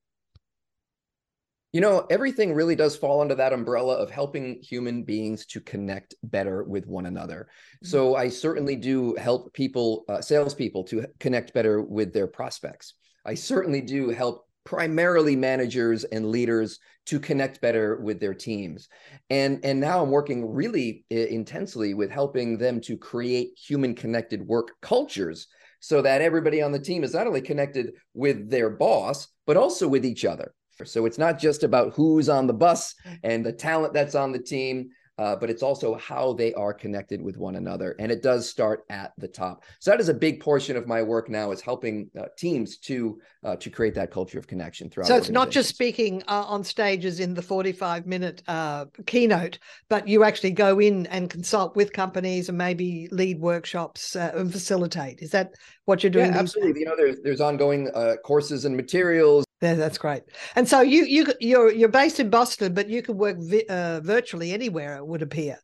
You 1.73 1.81
know, 1.81 2.05
everything 2.09 2.53
really 2.53 2.75
does 2.75 2.95
fall 2.95 3.19
under 3.19 3.35
that 3.35 3.51
umbrella 3.51 3.95
of 3.95 4.11
helping 4.11 4.61
human 4.61 5.03
beings 5.03 5.47
to 5.47 5.59
connect 5.59 6.13
better 6.23 6.63
with 6.63 6.85
one 6.85 7.07
another. 7.07 7.49
Mm-hmm. 7.77 7.87
So 7.87 8.15
I 8.15 8.29
certainly 8.29 8.75
do 8.75 9.15
help 9.15 9.53
people, 9.53 10.05
uh, 10.07 10.21
salespeople, 10.21 10.85
to 10.85 11.07
connect 11.19 11.53
better 11.53 11.81
with 11.81 12.13
their 12.13 12.27
prospects. 12.27 12.93
I 13.25 13.33
certainly 13.33 13.81
do 13.81 14.09
help 14.09 14.46
primarily 14.67 15.33
managers 15.33 16.03
and 16.03 16.29
leaders 16.29 16.79
to 17.05 17.21
connect 17.21 17.61
better 17.61 18.01
with 18.01 18.19
their 18.19 18.33
teams. 18.33 18.89
And 19.29 19.63
and 19.63 19.79
now 19.79 20.03
i'm 20.03 20.11
working 20.11 20.45
really 20.53 21.05
eh, 21.09 21.27
intensely 21.29 21.93
with 21.93 22.11
helping 22.11 22.57
them 22.57 22.81
to 22.81 22.97
create 22.97 23.51
human 23.57 23.95
connected 23.95 24.45
work 24.45 24.73
cultures 24.81 25.47
so 25.79 26.01
that 26.01 26.21
everybody 26.21 26.61
on 26.61 26.73
the 26.73 26.79
team 26.79 27.05
is 27.05 27.13
not 27.13 27.27
only 27.27 27.39
connected 27.39 27.93
with 28.13 28.49
their 28.49 28.69
boss 28.69 29.29
but 29.45 29.55
also 29.55 29.87
with 29.87 30.05
each 30.05 30.25
other. 30.25 30.53
So 30.83 31.05
it's 31.05 31.17
not 31.17 31.39
just 31.39 31.63
about 31.63 31.93
who's 31.93 32.27
on 32.27 32.45
the 32.45 32.53
bus 32.53 32.93
and 33.23 33.45
the 33.45 33.53
talent 33.53 33.93
that's 33.93 34.15
on 34.15 34.33
the 34.33 34.43
team 34.53 34.89
uh, 35.17 35.35
but 35.35 35.49
it's 35.49 35.63
also 35.63 35.95
how 35.95 36.33
they 36.33 36.53
are 36.53 36.73
connected 36.73 37.21
with 37.21 37.37
one 37.37 37.55
another 37.55 37.95
and 37.99 38.11
it 38.11 38.21
does 38.21 38.47
start 38.47 38.85
at 38.89 39.13
the 39.17 39.27
top. 39.27 39.63
So 39.79 39.91
that 39.91 39.99
is 39.99 40.09
a 40.09 40.13
big 40.13 40.39
portion 40.39 40.77
of 40.77 40.87
my 40.87 41.01
work 41.01 41.29
now 41.29 41.51
is 41.51 41.61
helping 41.61 42.09
uh, 42.17 42.25
teams 42.37 42.77
to 42.77 43.19
uh, 43.43 43.55
to 43.55 43.69
create 43.69 43.95
that 43.95 44.11
culture 44.11 44.37
of 44.37 44.47
connection 44.47 44.89
throughout 44.89 45.07
so 45.07 45.15
it's 45.15 45.29
not 45.29 45.49
just 45.49 45.69
speaking 45.69 46.21
uh, 46.27 46.43
on 46.43 46.63
stages 46.63 47.19
in 47.19 47.33
the 47.33 47.41
45 47.41 48.05
minute 48.05 48.43
uh, 48.47 48.85
keynote 49.05 49.59
but 49.89 50.07
you 50.07 50.23
actually 50.23 50.51
go 50.51 50.79
in 50.79 51.05
and 51.07 51.29
consult 51.29 51.75
with 51.75 51.93
companies 51.93 52.49
and 52.49 52.57
maybe 52.57 53.07
lead 53.11 53.39
workshops 53.39 54.15
uh, 54.15 54.31
and 54.35 54.51
facilitate. 54.51 55.21
Is 55.21 55.31
that 55.31 55.55
what 55.85 56.03
you're 56.03 56.09
doing 56.09 56.31
yeah, 56.31 56.39
absolutely. 56.39 56.81
You 56.81 56.85
know 56.87 56.95
there's 56.95 57.19
there's 57.21 57.41
ongoing 57.41 57.89
courses 58.23 58.65
and 58.65 58.75
materials 58.75 59.46
yeah, 59.61 59.73
that's 59.73 59.97
great. 59.97 60.23
And 60.55 60.67
so 60.67 60.81
you 60.81 61.03
you 61.05 61.25
you're 61.39 61.71
you're 61.71 61.89
based 61.89 62.19
in 62.19 62.29
Boston, 62.29 62.73
but 62.73 62.89
you 62.89 63.01
can 63.01 63.17
work 63.17 63.37
vi- 63.39 63.65
uh, 63.69 64.01
virtually 64.01 64.51
anywhere. 64.51 64.97
It 64.97 65.07
would 65.07 65.21
appear. 65.21 65.57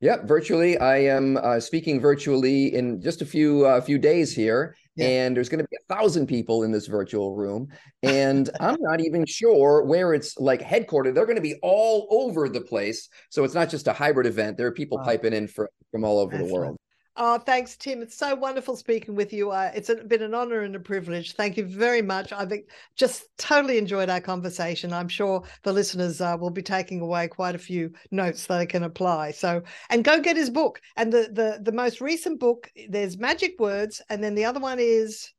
Yeah, 0.00 0.18
virtually. 0.24 0.78
I 0.78 0.98
am 0.98 1.38
uh, 1.38 1.58
speaking 1.58 2.00
virtually 2.00 2.74
in 2.74 3.00
just 3.00 3.22
a 3.22 3.26
few 3.26 3.64
uh, 3.64 3.80
few 3.80 3.98
days 3.98 4.34
here, 4.34 4.76
yeah. 4.94 5.06
and 5.06 5.36
there's 5.36 5.48
going 5.48 5.64
to 5.64 5.68
be 5.68 5.76
a 5.76 5.94
thousand 5.94 6.26
people 6.26 6.62
in 6.64 6.70
this 6.70 6.86
virtual 6.86 7.34
room, 7.34 7.68
and 8.02 8.50
I'm 8.60 8.76
not 8.80 9.00
even 9.00 9.24
sure 9.26 9.84
where 9.84 10.12
it's 10.12 10.38
like 10.38 10.60
headquartered. 10.60 11.14
They're 11.14 11.26
going 11.26 11.36
to 11.36 11.42
be 11.42 11.58
all 11.62 12.06
over 12.10 12.48
the 12.48 12.60
place, 12.60 13.08
so 13.30 13.42
it's 13.42 13.54
not 13.54 13.70
just 13.70 13.88
a 13.88 13.92
hybrid 13.92 14.26
event. 14.26 14.58
There 14.58 14.66
are 14.66 14.72
people 14.72 14.98
wow. 14.98 15.04
piping 15.04 15.32
in 15.32 15.48
for, 15.48 15.70
from 15.90 16.04
all 16.04 16.18
over 16.18 16.34
Excellent. 16.34 16.48
the 16.48 16.54
world. 16.54 16.76
Oh, 17.18 17.38
thanks, 17.38 17.78
Tim. 17.78 18.02
It's 18.02 18.14
so 18.14 18.34
wonderful 18.34 18.76
speaking 18.76 19.14
with 19.14 19.32
you. 19.32 19.50
Uh, 19.50 19.70
it's 19.74 19.90
been 20.06 20.20
an 20.20 20.34
honor 20.34 20.60
and 20.60 20.76
a 20.76 20.80
privilege. 20.80 21.32
Thank 21.32 21.56
you 21.56 21.64
very 21.64 22.02
much. 22.02 22.30
I've 22.30 22.52
just 22.94 23.24
totally 23.38 23.78
enjoyed 23.78 24.10
our 24.10 24.20
conversation. 24.20 24.92
I'm 24.92 25.08
sure 25.08 25.42
the 25.62 25.72
listeners 25.72 26.20
uh, 26.20 26.36
will 26.38 26.50
be 26.50 26.62
taking 26.62 27.00
away 27.00 27.28
quite 27.28 27.54
a 27.54 27.58
few 27.58 27.90
notes 28.10 28.46
that 28.46 28.58
they 28.58 28.66
can 28.66 28.82
apply. 28.82 29.30
So, 29.30 29.62
and 29.88 30.04
go 30.04 30.20
get 30.20 30.36
his 30.36 30.50
book. 30.50 30.82
And 30.96 31.10
the 31.10 31.30
the 31.32 31.58
the 31.62 31.72
most 31.72 32.02
recent 32.02 32.38
book, 32.38 32.70
there's 32.90 33.16
Magic 33.16 33.58
Words, 33.58 34.02
and 34.10 34.22
then 34.22 34.34
the 34.34 34.44
other 34.44 34.60
one 34.60 34.78
is 34.78 35.32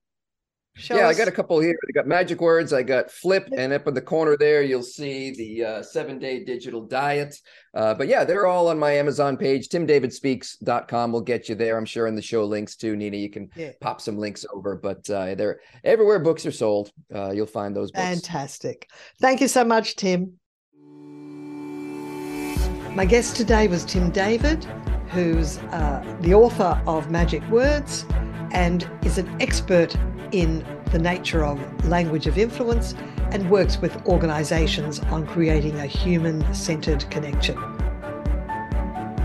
Show 0.78 0.96
yeah, 0.96 1.08
us. 1.08 1.16
I 1.16 1.18
got 1.18 1.28
a 1.28 1.32
couple 1.32 1.60
here. 1.60 1.78
I 1.90 1.92
got 1.92 2.06
magic 2.06 2.40
words. 2.40 2.72
I 2.72 2.84
got 2.84 3.10
flip, 3.10 3.50
and 3.58 3.74
up 3.74 3.88
in 3.88 3.96
the 3.96 4.02
corner 4.02 4.38
there, 4.38 4.62
you'll 4.62 4.84
see 4.84 5.32
the 5.32 5.66
uh, 5.66 5.84
seven 5.84 6.20
day 6.20 6.44
digital 6.44 6.82
diet. 6.86 7.36
Uh, 7.74 7.96
but 7.96 8.08
yeah, 8.08 8.24
they're 8.24 8.46
all 8.46 8.68
on 8.68 8.78
my 8.78 8.92
Amazon 8.92 9.38
page. 9.38 9.70
TimDavidSpeaks.com 9.70 11.12
will 11.12 11.22
get 11.22 11.50
you 11.50 11.56
there. 11.56 11.78
I'm 11.78 11.86
sure 11.86 12.06
in 12.06 12.16
the 12.16 12.22
show 12.22 12.46
links 12.46 12.76
too, 12.76 12.96
Nina. 12.96 13.18
You 13.18 13.30
can 13.30 13.50
yeah. 13.56 13.72
pop 13.82 14.02
some 14.02 14.20
links 14.20 14.46
over, 14.54 14.76
but 14.76 15.10
uh, 15.10 15.34
they're 15.34 15.62
everywhere 15.84 16.20
books 16.20 16.46
are 16.46 16.52
sold. 16.52 16.92
Uh, 17.13 17.32
you'll 17.32 17.48
find 17.48 17.76
those 17.76 17.92
books. 17.92 18.06
Fantastic. 18.06 18.88
Thank 19.20 19.42
you 19.42 19.48
so 19.48 19.63
much, 19.63 19.96
Tim. 19.96 20.34
My 22.96 23.06
guest 23.06 23.36
today 23.36 23.68
was 23.68 23.84
Tim 23.84 24.12
David, 24.12 24.63
who's 25.10 25.58
uh, 25.58 26.18
the 26.22 26.36
author 26.36 26.80
of 26.86 27.10
Magic 27.10 27.48
Words 27.50 28.06
and 28.51 28.89
is 29.03 29.17
an 29.17 29.29
expert 29.41 29.95
in 30.31 30.65
the 30.91 30.99
nature 30.99 31.45
of 31.45 31.60
language 31.86 32.27
of 32.27 32.38
influence 32.38 32.93
and 33.31 33.49
works 33.49 33.77
with 33.79 34.05
organisations 34.05 34.99
on 34.99 35.25
creating 35.27 35.79
a 35.79 35.86
human 35.86 36.53
centred 36.53 37.10
connection. 37.10 37.57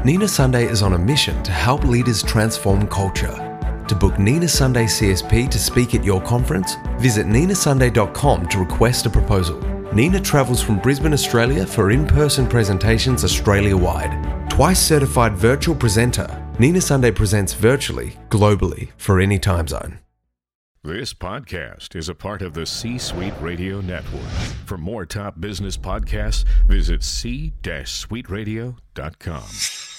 Nina 0.04 0.26
Sunday 0.26 0.64
is 0.64 0.82
on 0.82 0.94
a 0.94 0.98
mission 0.98 1.40
to 1.44 1.52
help 1.52 1.84
leaders 1.84 2.22
transform 2.22 2.88
culture. 2.88 3.48
To 3.86 3.94
book 3.94 4.18
Nina 4.18 4.48
Sunday 4.48 4.84
CSP 4.84 5.48
to 5.48 5.58
speak 5.58 5.94
at 5.94 6.02
your 6.02 6.20
conference, 6.22 6.76
visit 6.98 7.26
ninasunday.com 7.26 8.48
to 8.48 8.58
request 8.58 9.06
a 9.06 9.10
proposal. 9.10 9.60
Nina 9.92 10.18
travels 10.18 10.62
from 10.62 10.78
Brisbane, 10.78 11.12
Australia 11.12 11.66
for 11.66 11.90
in 11.90 12.06
person 12.06 12.48
presentations 12.48 13.22
Australia 13.22 13.76
wide. 13.76 14.50
Twice 14.50 14.80
certified 14.80 15.36
virtual 15.36 15.76
presenter, 15.76 16.41
Nina 16.58 16.82
Sunday 16.82 17.10
presents 17.10 17.54
virtually, 17.54 18.18
globally, 18.28 18.90
for 18.98 19.20
any 19.20 19.38
time 19.38 19.66
zone. 19.66 19.98
This 20.84 21.14
podcast 21.14 21.94
is 21.96 22.08
a 22.08 22.14
part 22.14 22.42
of 22.42 22.54
the 22.54 22.66
C 22.66 22.98
Suite 22.98 23.34
Radio 23.40 23.80
Network. 23.80 24.28
For 24.66 24.76
more 24.76 25.06
top 25.06 25.40
business 25.40 25.78
podcasts, 25.78 26.44
visit 26.66 27.04
c-suiteradio.com. 27.04 29.91